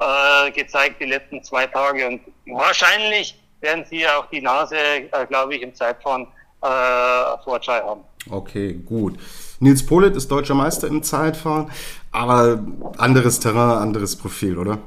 äh, 0.00 0.50
gezeigt 0.50 1.00
die 1.00 1.04
letzten 1.04 1.44
zwei 1.44 1.66
Tage. 1.66 2.08
Und 2.08 2.20
wahrscheinlich 2.46 3.38
werden 3.60 3.84
sie 3.84 4.08
auch 4.08 4.26
die 4.30 4.40
Nase, 4.40 4.76
äh, 4.76 5.26
glaube 5.28 5.54
ich, 5.54 5.62
im 5.62 5.74
Zeitfahren 5.74 6.26
äh, 6.62 7.44
Vorteil 7.44 7.82
haben. 7.82 8.02
Okay, 8.30 8.74
gut. 8.74 9.18
Nils 9.60 9.84
Polit 9.84 10.16
ist 10.16 10.30
deutscher 10.30 10.54
Meister 10.54 10.86
im 10.86 11.02
Zeitfahren, 11.02 11.70
aber 12.10 12.64
anderes 12.98 13.40
Terrain, 13.40 13.78
anderes 13.78 14.16
Profil, 14.16 14.58
oder? 14.58 14.78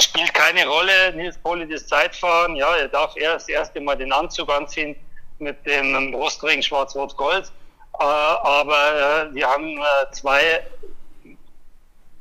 Spielt 0.00 0.34
keine 0.34 0.66
Rolle. 0.66 1.14
Nils 1.14 1.38
Polit 1.38 1.70
ist 1.70 1.88
Zeitfahren. 1.88 2.56
Ja, 2.56 2.74
er 2.76 2.88
darf 2.88 3.16
erst 3.16 3.48
das 3.48 3.54
erste 3.54 3.80
Mal 3.80 3.96
den 3.96 4.12
Anzug 4.12 4.50
anziehen 4.50 4.96
mit 5.38 5.64
dem 5.66 6.12
Brustring 6.12 6.62
Schwarz-Rot-Gold. 6.62 7.52
Äh, 7.98 8.04
aber 8.04 9.28
äh, 9.30 9.34
wir 9.34 9.46
haben 9.46 9.78
äh, 9.78 10.12
zwei 10.12 10.40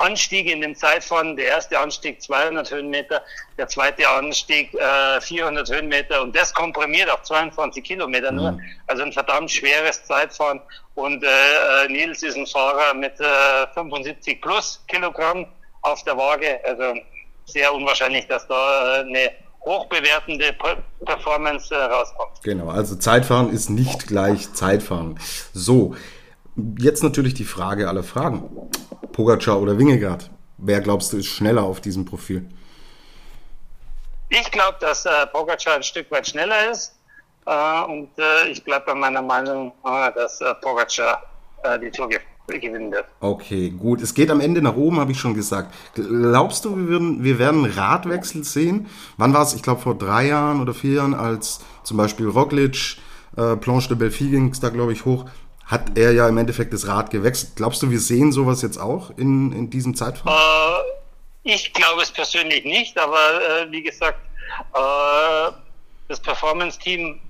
Anstiege 0.02 0.52
in 0.52 0.62
dem 0.62 0.76
Zeitfahren. 0.76 1.36
Der 1.36 1.48
erste 1.48 1.80
Anstieg 1.80 2.22
200 2.22 2.72
Höhenmeter, 2.72 3.22
der 3.58 3.68
zweite 3.68 4.08
Anstieg 4.10 4.74
äh, 4.74 5.22
400 5.22 5.70
Höhenmeter 5.70 6.22
und 6.22 6.36
das 6.36 6.54
komprimiert 6.54 7.10
auf 7.10 7.24
22 7.24 7.84
Kilometer 7.84 8.32
nur. 8.32 8.54
Mhm. 8.54 8.62
Also 8.88 9.04
ein 9.04 9.14
verdammt 9.14 9.52
schweres 9.52 10.04
Zeitfahren. 10.04 10.62
Und 10.96 11.24
äh, 11.24 11.28
äh 11.28 11.88
Nils 11.90 12.24
ist 12.24 12.38
ein 12.38 12.48
Fahrer 12.48 12.94
mit 12.94 13.20
äh, 13.20 13.68
75 13.74 14.42
plus 14.42 14.84
Kilogramm 14.88 15.46
auf 15.84 16.04
der 16.04 16.18
Waage. 16.18 16.60
Also 16.66 17.00
sehr 17.46 17.74
unwahrscheinlich, 17.74 18.28
dass 18.28 18.48
da 18.48 18.98
äh, 18.98 19.00
eine 19.02 19.32
hochbewertende 19.62 20.56
Performance 21.06 21.74
äh, 21.74 21.78
rauskommt. 21.78 22.42
Genau, 22.44 22.70
also 22.70 22.96
Zeitfahren 22.96 23.52
ist 23.52 23.70
nicht 23.70 24.08
gleich 24.08 24.52
Zeitfahren. 24.54 25.20
So, 25.54 25.96
jetzt 26.80 27.04
natürlich 27.04 27.34
die 27.34 27.46
Frage 27.46 27.88
aller 27.88 28.04
Fragen. 28.04 28.50
Pogacar 29.12 29.62
oder 29.62 29.78
Wingegaard? 29.78 30.30
Wer 30.58 30.82
glaubst 30.82 31.12
du 31.14 31.18
ist 31.18 31.28
schneller 31.28 31.64
auf 31.64 31.82
diesem 31.82 32.06
Profil? 32.06 32.50
Ich 34.30 34.50
glaube, 34.52 34.78
dass 34.80 35.06
äh, 35.06 35.28
Pogacar 35.32 35.76
ein 35.76 35.84
Stück 35.84 36.10
weit 36.12 36.28
schneller 36.28 36.72
ist. 36.72 36.96
Äh, 37.46 37.84
und 37.84 38.10
äh, 38.18 38.50
ich 38.50 38.64
bleibe 38.64 38.86
bei 38.86 38.96
meiner 38.96 39.22
Meinung, 39.22 39.74
äh, 39.84 40.12
dass 40.14 40.40
äh, 40.42 40.54
Pogacar 40.62 41.24
äh, 41.64 41.80
die 41.80 41.92
Tour 41.92 42.10
gewinnen 42.48 42.92
wird. 42.92 43.06
Okay, 43.20 43.70
gut. 43.70 44.02
Es 44.02 44.14
geht 44.14 44.30
am 44.30 44.42
Ende 44.42 44.62
nach 44.62 44.76
oben, 44.76 45.00
habe 45.00 45.12
ich 45.12 45.20
schon 45.20 45.34
gesagt. 45.34 45.74
Glaubst 45.96 46.66
du, 46.66 46.76
wir, 46.76 46.88
würden, 46.88 47.24
wir 47.24 47.40
werden 47.40 47.66
Radwechsel 47.66 48.44
sehen? 48.44 48.88
Wann 49.18 49.34
war 49.34 49.44
es? 49.44 49.54
Ich 49.54 49.64
glaube 49.64 49.82
vor 49.82 49.96
drei 49.96 50.28
Jahren 50.28 50.62
oder 50.62 50.74
vier 50.74 50.96
Jahren, 50.96 51.14
als 51.14 51.62
zum 51.84 51.98
Beispiel 51.98 52.28
Roglic, 52.28 52.98
äh, 53.38 53.56
Planche 53.56 53.90
de 53.90 53.98
Belfi 53.98 54.30
ging 54.30 54.50
es 54.50 54.60
da, 54.60 54.70
glaube 54.70 54.94
ich, 54.94 55.06
hoch 55.06 55.26
hat 55.72 55.98
er 55.98 56.12
ja 56.12 56.28
im 56.28 56.38
Endeffekt 56.38 56.74
das 56.74 56.86
Rad 56.86 57.10
gewechselt. 57.12 57.54
Glaubst 57.56 57.82
du, 57.82 57.90
wir 57.90 58.00
sehen 58.00 58.34
sowas 58.34 58.62
jetzt 58.62 58.78
auch 58.78 59.12
in, 59.12 59.54
in 59.54 59.70
diesem 59.70 59.96
Zeitraum? 59.96 60.34
Äh, 60.34 60.82
ich 61.44 61.74
glaube 61.74 62.02
es 62.02 62.12
persönlich 62.12 62.66
nicht, 62.66 62.98
aber 63.00 63.64
äh, 63.64 63.72
wie 63.72 63.82
gesagt, 63.82 64.20
äh, 64.74 65.52
das 66.10 66.20
Performance-Team 66.20 67.22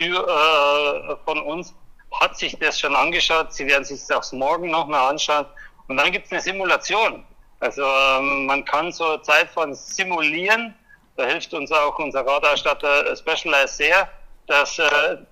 äh, 0.00 1.16
von 1.24 1.40
uns 1.40 1.72
hat 2.20 2.36
sich 2.36 2.58
das 2.58 2.78
schon 2.78 2.94
angeschaut. 2.94 3.52
Sie 3.54 3.66
werden 3.66 3.84
sich 3.84 4.00
das 4.06 4.32
morgen 4.32 4.70
nochmal 4.70 5.10
anschauen. 5.10 5.46
Und 5.88 5.96
dann 5.96 6.12
gibt 6.12 6.26
es 6.26 6.32
eine 6.32 6.42
Simulation. 6.42 7.24
Also 7.60 7.82
ähm, 7.82 8.46
man 8.46 8.64
kann 8.66 8.92
so 8.92 9.16
Zeitfahren 9.18 9.74
simulieren. 9.74 10.74
Da 11.16 11.24
hilft 11.24 11.54
uns 11.54 11.72
auch 11.72 11.98
unser 11.98 12.26
Radausstatter 12.26 13.16
Specialized 13.16 13.76
sehr 13.76 14.08
dass 14.46 14.78
äh, 14.78 14.84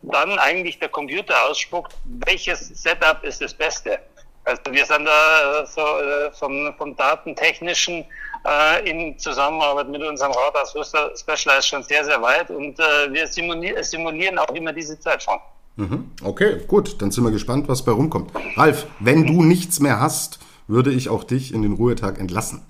dann 0.03 0.39
eigentlich 0.39 0.79
der 0.79 0.89
Computer 0.89 1.35
ausspuckt, 1.49 1.95
welches 2.27 2.69
Setup 2.69 3.23
ist 3.23 3.41
das 3.41 3.55
Beste. 3.55 3.99
Also 4.45 4.61
wir 4.71 4.85
sind 4.85 5.05
da 5.05 5.63
äh, 5.63 5.67
so 5.67 5.81
äh, 5.81 6.33
vom, 6.33 6.75
vom 6.77 6.97
Datentechnischen 6.97 8.05
äh, 8.45 8.91
in 8.91 9.19
Zusammenarbeit 9.19 9.89
mit 9.89 10.03
unserem 10.03 10.33
Radausrüster 10.33 11.13
Specialized 11.17 11.69
schon 11.69 11.83
sehr, 11.83 12.05
sehr 12.05 12.21
weit 12.21 12.51
und 12.51 12.79
äh, 12.79 13.13
wir 13.13 13.27
simulieren, 13.27 13.83
simulieren 13.85 14.39
auch 14.39 14.53
immer 14.55 14.73
diese 14.73 14.99
Zeit 14.99 15.23
schon. 15.23 15.39
Mhm. 15.77 16.11
Okay, 16.23 16.61
gut, 16.67 17.01
dann 17.01 17.11
sind 17.11 17.25
wir 17.25 17.31
gespannt, 17.31 17.69
was 17.69 17.85
bei 17.85 17.93
rumkommt. 17.93 18.31
Ralf, 18.57 18.87
wenn 18.99 19.27
du 19.27 19.43
nichts 19.43 19.81
mehr 19.81 20.01
hast, 20.01 20.39
würde 20.67 20.93
ich 20.93 21.09
auch 21.09 21.25
dich 21.25 21.55
in 21.55 21.63
den 21.63 21.75
Ruhetag 21.75 22.19
entlassen. 22.19 22.67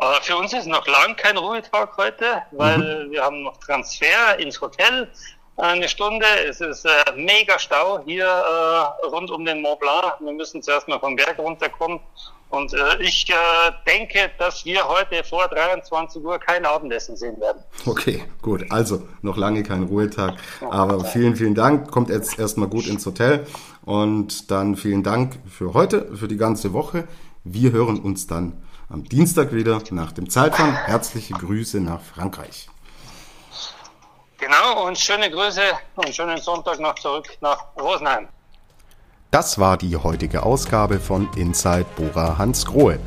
Aber 0.00 0.22
für 0.22 0.34
uns 0.34 0.54
ist 0.54 0.66
noch 0.66 0.86
lang 0.86 1.14
kein 1.14 1.36
Ruhetag 1.36 1.94
heute, 1.98 2.42
weil 2.52 2.78
mhm. 2.78 3.10
wir 3.10 3.22
haben 3.22 3.42
noch 3.42 3.58
Transfer 3.58 4.38
ins 4.38 4.58
Hotel 4.58 5.10
eine 5.58 5.88
Stunde. 5.90 6.24
Es 6.48 6.62
ist 6.62 6.86
äh, 6.86 6.90
mega 7.16 7.58
Stau 7.58 8.02
hier 8.06 8.24
äh, 8.24 9.06
rund 9.08 9.30
um 9.30 9.44
den 9.44 9.60
Mont 9.60 9.78
Blanc. 9.78 10.14
Wir 10.20 10.32
müssen 10.32 10.62
zuerst 10.62 10.88
mal 10.88 10.98
vom 10.98 11.16
Berg 11.16 11.38
runterkommen. 11.38 12.00
Und 12.48 12.72
äh, 12.72 13.02
ich 13.02 13.28
äh, 13.28 13.34
denke, 13.86 14.30
dass 14.38 14.64
wir 14.64 14.88
heute 14.88 15.22
vor 15.22 15.48
23 15.48 16.24
Uhr 16.24 16.38
kein 16.38 16.64
Abendessen 16.64 17.14
sehen 17.14 17.38
werden. 17.38 17.62
Okay, 17.84 18.24
gut. 18.40 18.64
Also 18.70 19.06
noch 19.20 19.36
lange 19.36 19.62
kein 19.62 19.82
Ruhetag. 19.82 20.36
Aber 20.62 21.04
vielen, 21.04 21.36
vielen 21.36 21.54
Dank. 21.54 21.90
Kommt 21.90 22.08
jetzt 22.08 22.38
erstmal 22.38 22.68
gut 22.68 22.86
ins 22.86 23.04
Hotel. 23.04 23.46
Und 23.84 24.50
dann 24.50 24.76
vielen 24.76 25.02
Dank 25.02 25.38
für 25.46 25.74
heute, 25.74 26.16
für 26.16 26.26
die 26.26 26.38
ganze 26.38 26.72
Woche. 26.72 27.06
Wir 27.44 27.72
hören 27.72 28.00
uns 28.00 28.26
dann 28.26 28.62
am 28.90 29.04
Dienstag 29.04 29.54
wieder 29.54 29.80
nach 29.92 30.12
dem 30.12 30.28
Zeitfahren. 30.28 30.74
Herzliche 30.74 31.32
Grüße 31.34 31.80
nach 31.80 32.02
Frankreich. 32.02 32.68
Genau, 34.38 34.86
und 34.86 34.98
schöne 34.98 35.30
Grüße 35.30 35.62
und 35.94 36.14
schönen 36.14 36.36
Sonntag 36.38 36.80
noch 36.80 36.96
zurück 36.96 37.28
nach 37.40 37.64
Rosenheim. 37.80 38.28
Das 39.30 39.58
war 39.60 39.76
die 39.76 39.96
heutige 39.96 40.42
Ausgabe 40.42 40.98
von 40.98 41.28
Inside 41.36 41.86
Bora 41.96 42.36
Hans 42.36 42.66
Grohe. 42.66 42.98